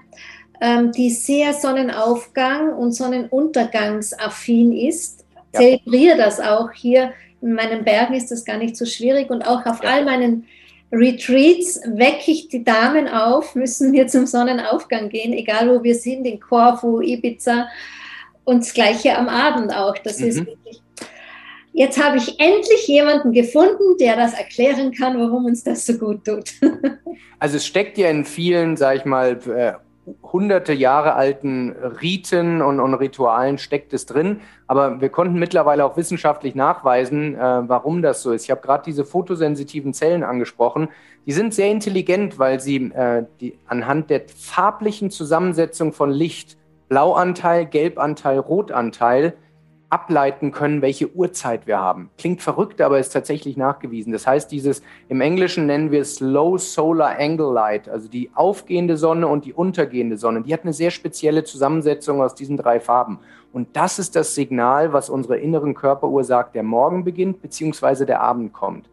[0.59, 5.25] ähm, die sehr Sonnenaufgang und Sonnenuntergangsaffin ist.
[5.53, 5.59] Ja.
[5.59, 7.13] Zelebriere das auch hier.
[7.41, 9.91] In meinen Bergen ist das gar nicht so schwierig und auch auf ja.
[9.91, 10.47] all meinen
[10.91, 16.25] Retreats wecke ich die Damen auf, müssen wir zum Sonnenaufgang gehen, egal wo wir sind,
[16.25, 17.67] in Corfu, Ibiza
[18.45, 19.97] und das Gleiche am Abend auch.
[19.97, 20.27] Das mhm.
[20.27, 20.81] ist wirklich.
[21.77, 26.25] Jetzt habe ich endlich jemanden gefunden, der das erklären kann, warum uns das so gut
[26.25, 26.53] tut.
[27.39, 29.73] also es steckt ja in vielen, sage ich mal, äh,
[30.23, 34.41] hunderte Jahre alten Riten und, und, Ritualen steckt es drin.
[34.65, 38.45] Aber wir konnten mittlerweile auch wissenschaftlich nachweisen, äh, warum das so ist.
[38.45, 40.87] Ich habe gerade diese photosensitiven Zellen angesprochen.
[41.27, 46.57] Die sind sehr intelligent, weil sie äh, die, anhand der farblichen Zusammensetzung von Licht
[46.89, 49.33] Blauanteil, Gelbanteil, Rotanteil
[49.89, 52.09] ableiten können, welche Uhrzeit wir haben.
[52.17, 54.11] Klingt verrückt, aber ist tatsächlich nachgewiesen.
[54.11, 58.97] Das heißt, dieses im Englischen nennen wir es Low Solar Angle Light, also die aufgehende
[58.97, 60.41] Sonne und die untergehende Sonne.
[60.41, 63.19] Die hat eine sehr spezielle Zusammensetzung aus diesen drei Farben.
[63.53, 68.21] Und das ist das Signal, was unsere inneren Körperuhr sagt, der Morgen beginnt beziehungsweise der
[68.21, 68.89] Abend kommt.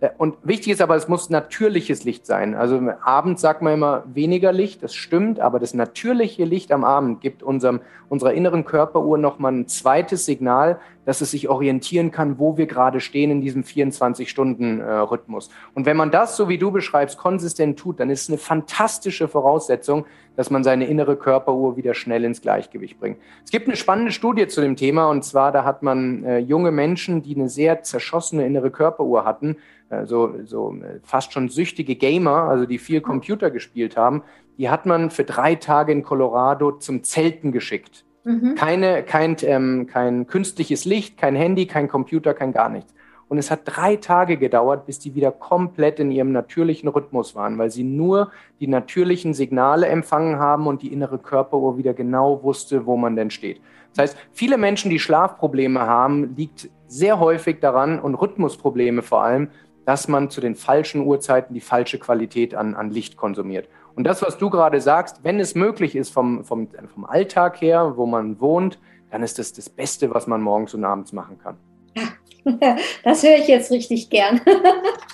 [0.00, 2.54] Äh, und wichtig ist aber, es muss natürliches Licht sein.
[2.54, 7.20] Also abends sagt man immer weniger Licht, das stimmt, aber das natürliche Licht am Abend
[7.20, 12.58] gibt unserem, unserer inneren Körperuhr nochmal ein zweites Signal, dass es sich orientieren kann, wo
[12.58, 15.48] wir gerade stehen in diesem 24-Stunden-Rhythmus.
[15.72, 19.28] Und wenn man das, so wie du beschreibst, konsistent tut, dann ist es eine fantastische
[19.28, 23.18] Voraussetzung, dass man seine innere Körperuhr wieder schnell ins Gleichgewicht bringt.
[23.44, 26.72] Es gibt eine spannende Studie zu dem Thema, und zwar, da hat man äh, junge
[26.72, 29.56] Menschen, die eine sehr zerschossene innere Körperuhr hatten,
[29.88, 34.22] äh, so, so äh, fast schon süchtige Gamer, also die viel Computer gespielt haben,
[34.58, 38.05] die hat man für drei Tage in Colorado zum Zelten geschickt.
[38.26, 38.56] Mhm.
[38.56, 42.92] Keine, kein, ähm, kein künstliches Licht, kein Handy, kein Computer, kein gar nichts.
[43.28, 47.56] Und es hat drei Tage gedauert, bis die wieder komplett in ihrem natürlichen Rhythmus waren,
[47.56, 52.84] weil sie nur die natürlichen Signale empfangen haben und die innere Körperuhr wieder genau wusste,
[52.84, 53.60] wo man denn steht.
[53.94, 59.50] Das heißt, viele Menschen, die Schlafprobleme haben, liegt sehr häufig daran und Rhythmusprobleme vor allem,
[59.84, 63.68] dass man zu den falschen Uhrzeiten die falsche Qualität an, an Licht konsumiert.
[63.96, 67.94] Und das, was du gerade sagst, wenn es möglich ist vom, vom, vom Alltag her,
[67.96, 68.78] wo man wohnt,
[69.10, 71.56] dann ist das das Beste, was man morgens und abends machen kann.
[73.02, 74.40] Das höre ich jetzt richtig gern.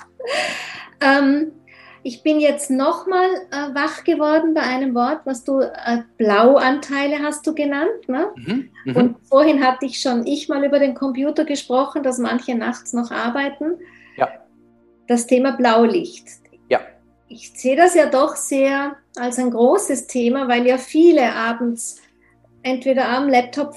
[1.00, 1.52] ähm,
[2.02, 7.46] ich bin jetzt nochmal äh, wach geworden bei einem Wort, was du äh, Blauanteile hast
[7.46, 8.06] du genannt.
[8.06, 8.26] Ne?
[8.36, 9.00] Mhm, mh.
[9.00, 13.10] Und vorhin hatte ich schon ich mal über den Computer gesprochen, dass manche nachts noch
[13.10, 13.78] arbeiten.
[14.18, 14.28] Ja.
[15.08, 16.41] Das Thema Blaulicht
[17.32, 21.96] ich sehe das ja doch sehr als ein großes Thema, weil ja viele abends
[22.62, 23.74] entweder am Laptop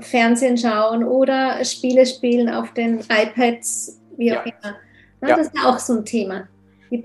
[0.00, 4.52] Fernsehen schauen oder Spiele spielen auf den iPads, wie auch ja.
[4.52, 4.76] immer.
[5.20, 5.36] Na, ja.
[5.36, 6.48] Das ist ja auch so ein Thema.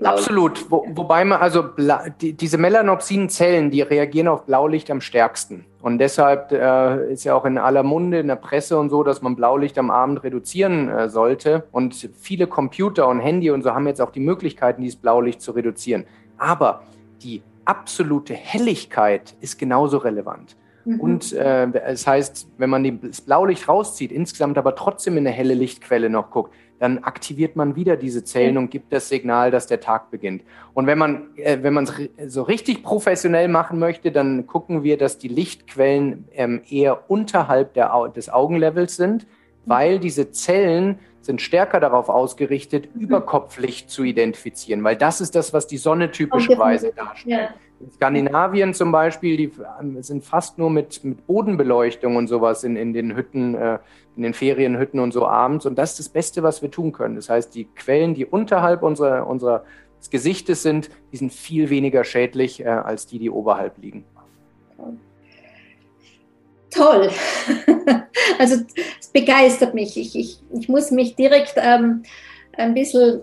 [0.02, 0.70] Absolut.
[0.70, 1.64] Wo, wobei man, also
[2.20, 5.66] die, diese Melanopsin-Zellen, die reagieren auf Blaulicht am stärksten.
[5.82, 9.20] Und deshalb äh, ist ja auch in aller Munde, in der Presse und so, dass
[9.20, 11.64] man Blaulicht am Abend reduzieren äh, sollte.
[11.72, 15.52] Und viele Computer und Handy und so haben jetzt auch die Möglichkeiten, dieses Blaulicht zu
[15.52, 16.04] reduzieren.
[16.38, 16.82] Aber
[17.22, 20.56] die absolute Helligkeit ist genauso relevant.
[20.84, 21.00] Mhm.
[21.00, 25.54] Und äh, es heißt, wenn man das Blaulicht rauszieht, insgesamt aber trotzdem in eine helle
[25.54, 29.80] Lichtquelle noch guckt, dann aktiviert man wieder diese Zellen und gibt das Signal, dass der
[29.80, 30.42] Tag beginnt.
[30.74, 34.98] Und wenn man äh, wenn man es so richtig professionell machen möchte, dann gucken wir,
[34.98, 39.26] dass die Lichtquellen ähm, eher unterhalb der, des Augenlevels sind,
[39.66, 43.02] weil diese Zellen sind stärker darauf ausgerichtet, mhm.
[43.02, 47.50] Überkopflicht zu identifizieren, weil das ist das, was die Sonne typischerweise darstellt.
[47.80, 49.52] In Skandinavien zum Beispiel, die
[50.00, 53.78] sind fast nur mit, mit Bodenbeleuchtung und sowas in, in den Hütten, äh,
[54.16, 55.66] in den Ferienhütten und so abends.
[55.66, 57.16] Und das ist das Beste, was wir tun können.
[57.16, 59.64] Das heißt, die Quellen, die unterhalb unserer, unserer
[60.10, 64.04] Gesichtes sind, die sind viel weniger schädlich äh, als die, die oberhalb liegen.
[66.70, 67.10] Toll.
[68.38, 68.64] Also
[69.00, 69.96] es begeistert mich.
[69.96, 72.02] Ich, ich, ich muss mich direkt ähm,
[72.56, 73.20] ein bisschen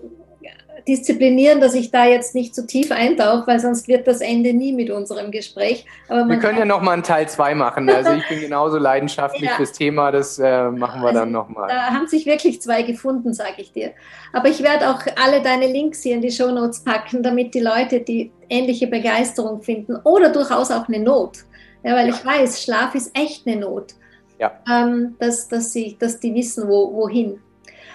[0.88, 4.74] disziplinieren, dass ich da jetzt nicht zu tief eintauche, weil sonst wird das Ende nie
[4.74, 5.86] mit unserem Gespräch.
[6.08, 7.90] wir können ja noch mal einen Teil 2 machen.
[7.90, 9.56] Also ich bin genauso leidenschaftlich ja.
[9.56, 11.68] fürs Thema, das äh, machen wir also, dann noch mal.
[11.68, 13.92] Da haben sich wirklich zwei gefunden, sage ich dir.
[14.34, 17.60] Aber ich werde auch alle deine Links hier in die Show Notes packen, damit die
[17.60, 21.40] Leute die ähnliche Begeisterung finden oder durchaus auch eine Not.
[21.84, 22.14] Ja, weil ja.
[22.14, 23.94] ich weiß, Schlaf ist echt eine Not.
[24.40, 24.52] Ja.
[24.70, 27.40] Ähm, dass, dass, sie, dass die wissen, wo, wohin.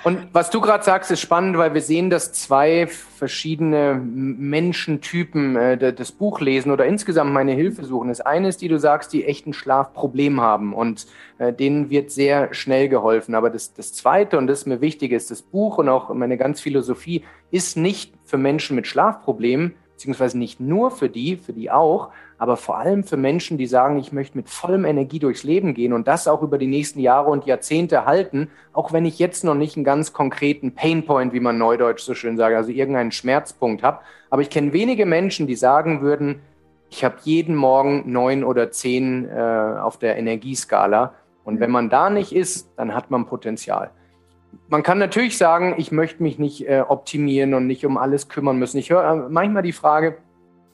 [0.07, 5.93] Und was du gerade sagst, ist spannend, weil wir sehen, dass zwei verschiedene Menschentypen äh,
[5.93, 8.07] das Buch lesen oder insgesamt meine Hilfe suchen.
[8.11, 12.13] Das eine ist, die du sagst, die echt ein Schlafproblem haben und äh, denen wird
[12.13, 13.35] sehr schnell geholfen.
[13.35, 16.37] Aber das, das zweite, und das ist mir wichtig, ist, das Buch und auch meine
[16.37, 21.71] ganz Philosophie ist nicht für Menschen mit Schlafproblemen, beziehungsweise nicht nur für die, für die
[21.71, 25.73] auch, aber vor allem für Menschen, die sagen, ich möchte mit vollem Energie durchs Leben
[25.73, 29.43] gehen und das auch über die nächsten Jahre und Jahrzehnte halten, auch wenn ich jetzt
[29.43, 33.83] noch nicht einen ganz konkreten Painpoint, wie man neudeutsch so schön sagt, also irgendeinen Schmerzpunkt
[33.83, 34.01] habe.
[34.29, 36.41] Aber ich kenne wenige Menschen, die sagen würden,
[36.91, 41.15] ich habe jeden Morgen neun oder zehn äh, auf der Energieskala.
[41.43, 43.91] Und wenn man da nicht ist, dann hat man Potenzial.
[44.69, 48.59] Man kann natürlich sagen, ich möchte mich nicht äh, optimieren und nicht um alles kümmern
[48.59, 48.79] müssen.
[48.79, 50.19] Ich höre äh, manchmal die Frage,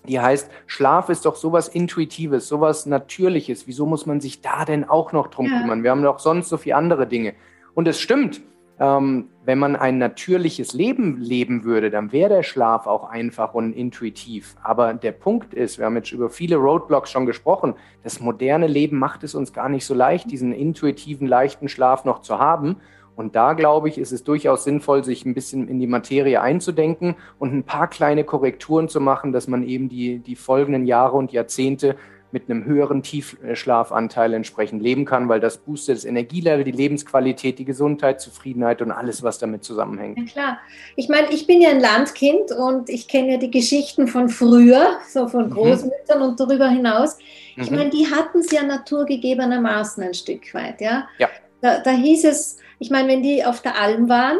[0.08, 3.66] die heißt, Schlaf ist doch sowas Intuitives, sowas Natürliches.
[3.66, 5.60] Wieso muss man sich da denn auch noch drum ja.
[5.60, 5.82] kümmern?
[5.82, 7.34] Wir haben doch sonst so viele andere Dinge.
[7.74, 8.42] Und es stimmt,
[8.80, 13.72] ähm, wenn man ein natürliches Leben leben würde, dann wäre der Schlaf auch einfach und
[13.72, 14.56] intuitiv.
[14.62, 18.98] Aber der Punkt ist, wir haben jetzt über viele Roadblocks schon gesprochen, das moderne Leben
[18.98, 22.76] macht es uns gar nicht so leicht, diesen intuitiven, leichten Schlaf noch zu haben.
[23.14, 27.16] Und da, glaube ich, ist es durchaus sinnvoll, sich ein bisschen in die Materie einzudenken
[27.38, 31.32] und ein paar kleine Korrekturen zu machen, dass man eben die, die folgenden Jahre und
[31.32, 31.96] Jahrzehnte
[32.32, 37.64] mit einem höheren Tiefschlafanteil entsprechend leben kann, weil das boostet das Energielevel, die Lebensqualität, die
[37.64, 40.18] Gesundheit, Zufriedenheit und alles, was damit zusammenhängt.
[40.18, 40.58] Ja, klar.
[40.96, 44.98] Ich meine, ich bin ja ein Landkind und ich kenne ja die Geschichten von früher,
[45.08, 45.50] so von mhm.
[45.50, 46.24] Großmüttern mhm.
[46.24, 47.18] und darüber hinaus.
[47.56, 47.76] Ich mhm.
[47.76, 51.06] meine, die hatten es ja naturgegebenermaßen ein Stück weit, ja.
[51.18, 51.28] ja.
[51.60, 54.38] Da, da hieß es, ich meine, wenn die auf der Alm waren,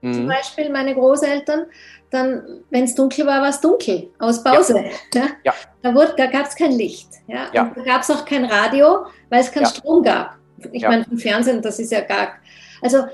[0.00, 0.14] mhm.
[0.14, 1.66] zum Beispiel meine Großeltern,
[2.10, 4.84] dann, wenn es dunkel war, war es dunkel, aus Pause.
[5.12, 5.22] Ja.
[5.44, 5.54] ja.
[5.82, 7.08] Da, da gab es kein Licht.
[7.26, 7.48] Ja?
[7.52, 7.72] ja.
[7.74, 9.66] da gab es auch kein Radio, weil es keinen.
[9.66, 10.36] Strom gab.
[10.72, 12.34] Ich meine, im Fernsehen, das ist ja gar.
[12.80, 13.04] Also,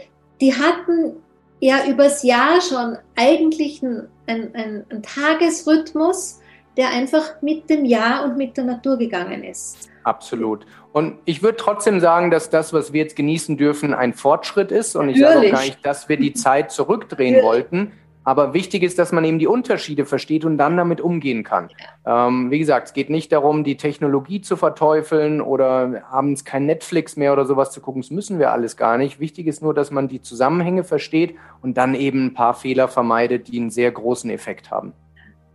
[0.41, 1.17] die hatten
[1.61, 6.41] ja übers Jahr schon eigentlich einen, einen, einen Tagesrhythmus,
[6.77, 9.89] der einfach mit dem Jahr und mit der Natur gegangen ist.
[10.05, 10.67] Absolut.
[10.97, 14.97] Und ich würde trotzdem sagen, dass das, was wir jetzt genießen dürfen, ein Fortschritt ist.
[14.97, 17.45] Und ich sage auch gar nicht, dass wir die Zeit zurückdrehen Natürlich.
[17.45, 17.93] wollten.
[18.25, 21.69] Aber wichtig ist, dass man eben die Unterschiede versteht und dann damit umgehen kann.
[22.07, 27.17] Ähm, wie gesagt, es geht nicht darum, die Technologie zu verteufeln oder abends kein Netflix
[27.17, 28.01] mehr oder sowas zu gucken.
[28.01, 29.21] Das müssen wir alles gar nicht.
[29.21, 33.49] Wichtig ist nur, dass man die Zusammenhänge versteht und dann eben ein paar Fehler vermeidet,
[33.49, 34.95] die einen sehr großen Effekt haben.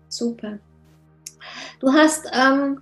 [0.08, 0.60] Super.
[1.80, 2.80] Du hast ähm,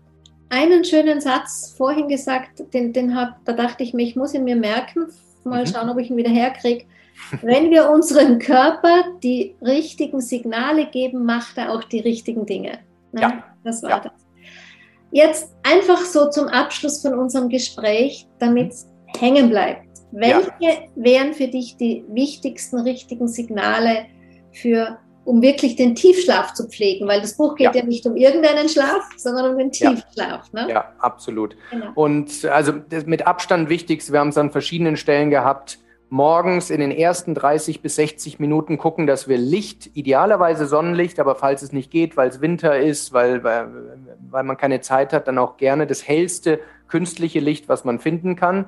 [0.49, 4.43] einen schönen Satz vorhin gesagt, den, den hab, da dachte ich mir, ich muss ihn
[4.43, 5.07] mir merken,
[5.43, 5.67] mal mhm.
[5.67, 6.85] schauen, ob ich ihn wieder herkriege.
[7.41, 12.79] Wenn wir unserem Körper die richtigen Signale geben, macht er auch die richtigen Dinge.
[13.11, 13.21] Ne?
[13.21, 13.43] Ja.
[13.63, 13.99] Das war ja.
[13.99, 14.13] das.
[15.11, 18.87] Jetzt einfach so zum Abschluss von unserem Gespräch, damit es
[19.17, 19.87] hängen bleibt.
[20.11, 20.71] Welche ja.
[20.95, 24.05] wären für dich die wichtigsten richtigen Signale
[24.51, 24.97] für
[25.29, 28.67] um wirklich den Tiefschlaf zu pflegen, weil das Buch geht ja, ja nicht um irgendeinen
[28.67, 30.49] Schlaf, sondern um den Tiefschlaf.
[30.51, 30.71] Ja, ne?
[30.71, 31.55] ja absolut.
[31.69, 31.91] Genau.
[31.93, 32.73] Und also
[33.05, 35.77] mit Abstand wichtigst, wir haben es an verschiedenen Stellen gehabt,
[36.09, 41.35] morgens in den ersten 30 bis 60 Minuten gucken, dass wir Licht, idealerweise Sonnenlicht, aber
[41.35, 43.67] falls es nicht geht, weil es Winter ist, weil, weil,
[44.31, 48.35] weil man keine Zeit hat, dann auch gerne das hellste künstliche Licht, was man finden
[48.35, 48.67] kann,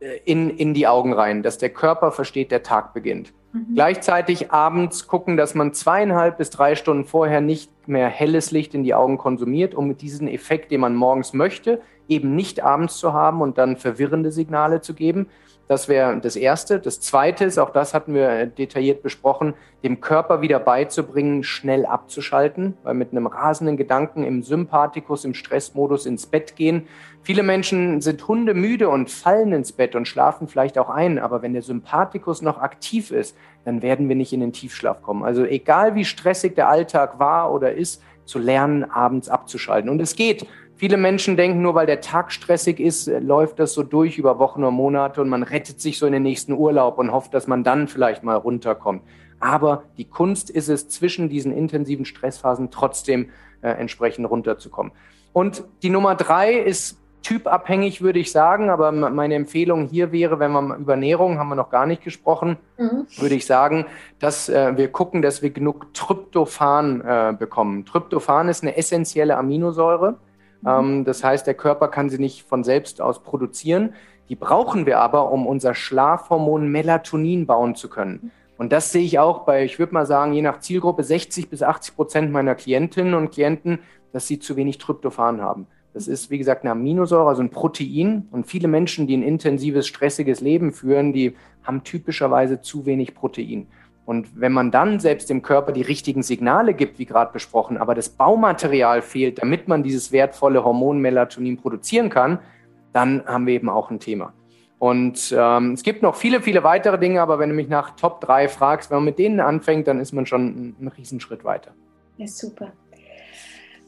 [0.00, 3.34] äh, in, in die Augen rein, dass der Körper versteht, der Tag beginnt.
[3.52, 3.74] Mhm.
[3.74, 8.84] Gleichzeitig abends gucken, dass man zweieinhalb bis drei Stunden vorher nicht mehr helles Licht in
[8.84, 13.40] die Augen konsumiert, um diesen Effekt, den man morgens möchte, eben nicht abends zu haben
[13.40, 15.28] und dann verwirrende Signale zu geben.
[15.68, 16.78] Das wäre das Erste.
[16.78, 22.76] Das Zweite ist, auch das hatten wir detailliert besprochen, dem Körper wieder beizubringen, schnell abzuschalten,
[22.84, 26.86] weil mit einem rasenden Gedanken im Sympathikus, im Stressmodus ins Bett gehen.
[27.22, 31.52] Viele Menschen sind hundemüde und fallen ins Bett und schlafen vielleicht auch ein, aber wenn
[31.52, 33.36] der Sympathikus noch aktiv ist,
[33.66, 35.24] dann werden wir nicht in den Tiefschlaf kommen.
[35.24, 39.90] Also egal wie stressig der Alltag war oder ist, zu lernen, abends abzuschalten.
[39.90, 40.46] Und es geht.
[40.76, 44.38] Viele Menschen denken, nur weil der Tag stressig ist, äh, läuft das so durch über
[44.38, 47.48] Wochen oder Monate und man rettet sich so in den nächsten Urlaub und hofft, dass
[47.48, 49.02] man dann vielleicht mal runterkommt.
[49.40, 53.30] Aber die Kunst ist es, zwischen diesen intensiven Stressphasen trotzdem
[53.62, 54.92] äh, entsprechend runterzukommen.
[55.32, 60.52] Und die Nummer drei ist typabhängig, würde ich sagen, aber meine Empfehlung hier wäre, wenn
[60.52, 63.06] wir über Ernährung, haben wir noch gar nicht gesprochen, mhm.
[63.18, 63.86] würde ich sagen,
[64.18, 67.84] dass äh, wir gucken, dass wir genug Tryptophan äh, bekommen.
[67.84, 70.18] Tryptophan ist eine essentielle Aminosäure
[70.62, 70.68] Mhm.
[70.68, 73.94] Ähm, das heißt, der Körper kann sie nicht von selbst aus produzieren.
[74.28, 78.32] Die brauchen wir aber, um unser Schlafhormon Melatonin bauen zu können.
[78.58, 81.62] Und das sehe ich auch bei, ich würde mal sagen, je nach Zielgruppe 60 bis
[81.62, 83.80] 80 Prozent meiner Klientinnen und Klienten,
[84.12, 85.66] dass sie zu wenig Tryptophan haben.
[85.96, 88.28] Das ist, wie gesagt, eine Aminosäure, also ein Protein.
[88.30, 93.66] Und viele Menschen, die ein intensives, stressiges Leben führen, die haben typischerweise zu wenig Protein.
[94.04, 97.94] Und wenn man dann selbst dem Körper die richtigen Signale gibt, wie gerade besprochen, aber
[97.94, 102.40] das Baumaterial fehlt, damit man dieses wertvolle Hormon Melatonin produzieren kann,
[102.92, 104.34] dann haben wir eben auch ein Thema.
[104.78, 108.20] Und ähm, es gibt noch viele, viele weitere Dinge, aber wenn du mich nach Top
[108.20, 111.70] 3 fragst, wenn man mit denen anfängt, dann ist man schon einen Riesenschritt weiter.
[112.18, 112.72] Ja, super.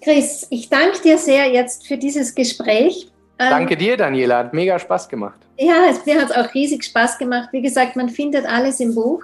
[0.00, 3.10] Chris, ich danke dir sehr jetzt für dieses Gespräch.
[3.38, 4.38] Ähm, danke dir, Daniela.
[4.38, 5.38] Hat mega Spaß gemacht.
[5.58, 7.48] Ja, es, mir hat es auch riesig Spaß gemacht.
[7.52, 9.22] Wie gesagt, man findet alles im Buch.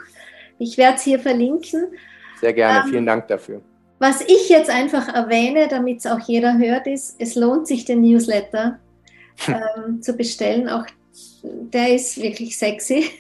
[0.58, 1.86] Ich werde es hier verlinken.
[2.40, 3.60] Sehr gerne, ähm, vielen Dank dafür.
[3.98, 8.02] Was ich jetzt einfach erwähne, damit es auch jeder hört, ist, es lohnt sich, den
[8.02, 8.78] Newsletter
[9.48, 10.68] ähm, zu bestellen.
[10.68, 10.86] Auch
[11.42, 13.10] der ist wirklich sexy.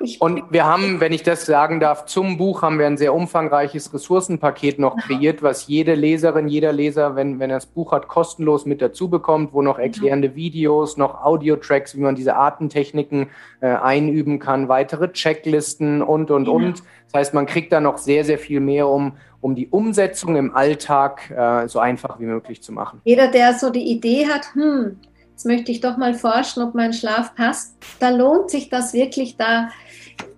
[0.00, 3.14] Ich und wir haben, wenn ich das sagen darf, zum Buch haben wir ein sehr
[3.14, 8.08] umfangreiches Ressourcenpaket noch kreiert, was jede Leserin, jeder Leser, wenn, wenn er das Buch hat,
[8.08, 13.28] kostenlos mit dazu bekommt, wo noch erklärende Videos, noch Audio-Tracks, wie man diese Artentechniken
[13.60, 16.52] äh, einüben kann, weitere Checklisten und, und, ja.
[16.52, 16.82] und.
[17.12, 20.54] Das heißt, man kriegt da noch sehr, sehr viel mehr, um, um die Umsetzung im
[20.56, 23.00] Alltag äh, so einfach wie möglich zu machen.
[23.04, 24.98] Jeder, der so die Idee hat, hm,
[25.34, 29.36] jetzt möchte ich doch mal forschen, ob mein Schlaf passt, da lohnt sich das wirklich,
[29.36, 29.68] da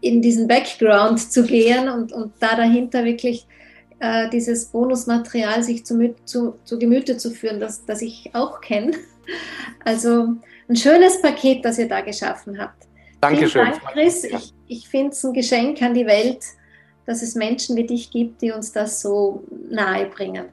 [0.01, 3.47] in diesen Background zu gehen und, und da dahinter wirklich
[3.99, 8.92] äh, dieses Bonusmaterial sich zu, zu, zu Gemüte zu führen, das, das ich auch kenne.
[9.84, 10.34] Also
[10.68, 12.84] ein schönes Paket, das ihr da geschaffen habt.
[13.20, 13.66] Dankeschön.
[13.66, 14.24] Vielen Dank, Chris.
[14.24, 16.44] Ich, ich finde es ein Geschenk an die Welt,
[17.05, 20.47] dass es Menschen wie dich gibt, die uns das so nahe bringen.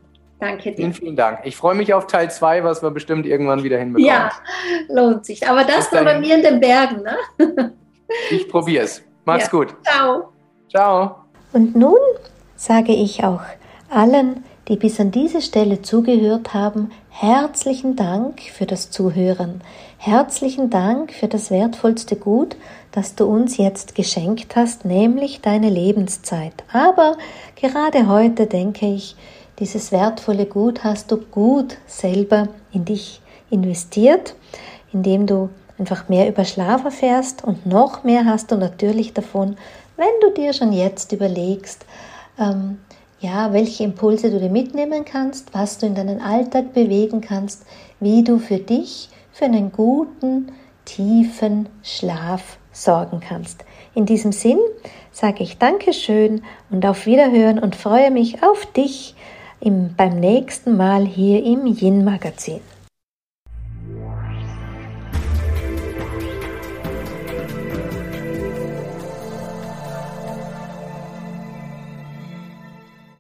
[0.44, 0.76] Danke dir.
[0.76, 1.40] Vielen, vielen Dank.
[1.46, 4.06] Ich freue mich auf Teil 2, was wir bestimmt irgendwann wieder hinbekommen.
[4.06, 4.32] Ja,
[4.90, 5.48] lohnt sich.
[5.48, 7.02] Aber das nur bei mir in den Bergen.
[7.02, 7.74] Ne?
[8.30, 9.02] Ich probiere es.
[9.24, 9.50] Mach's ja.
[9.50, 9.76] gut.
[9.84, 10.34] Ciao.
[10.70, 11.16] Ciao.
[11.54, 11.98] Und nun
[12.58, 13.42] sage ich auch
[13.90, 19.62] allen, die bis an diese Stelle zugehört haben, herzlichen Dank für das Zuhören.
[19.98, 22.58] Herzlichen Dank für das wertvollste Gut,
[22.92, 26.66] das du uns jetzt geschenkt hast, nämlich deine Lebenszeit.
[26.74, 27.16] Aber
[27.56, 29.16] gerade heute denke ich,
[29.64, 34.36] dieses wertvolle Gut hast du gut selber in dich investiert,
[34.92, 39.56] indem du einfach mehr über Schlaf erfährst und noch mehr hast du natürlich davon,
[39.96, 41.86] wenn du dir schon jetzt überlegst,
[42.38, 42.80] ähm,
[43.22, 47.66] ja, welche Impulse du dir mitnehmen kannst, was du in deinen Alltag bewegen kannst,
[48.02, 50.52] wie du für dich für einen guten,
[50.84, 53.64] tiefen Schlaf sorgen kannst.
[53.96, 54.60] In diesem Sinn
[55.14, 59.16] sage ich Dankeschön und auf Wiederhören und freue mich auf dich
[59.64, 62.73] im, beim nächsten Mal hier im Yin Magazin.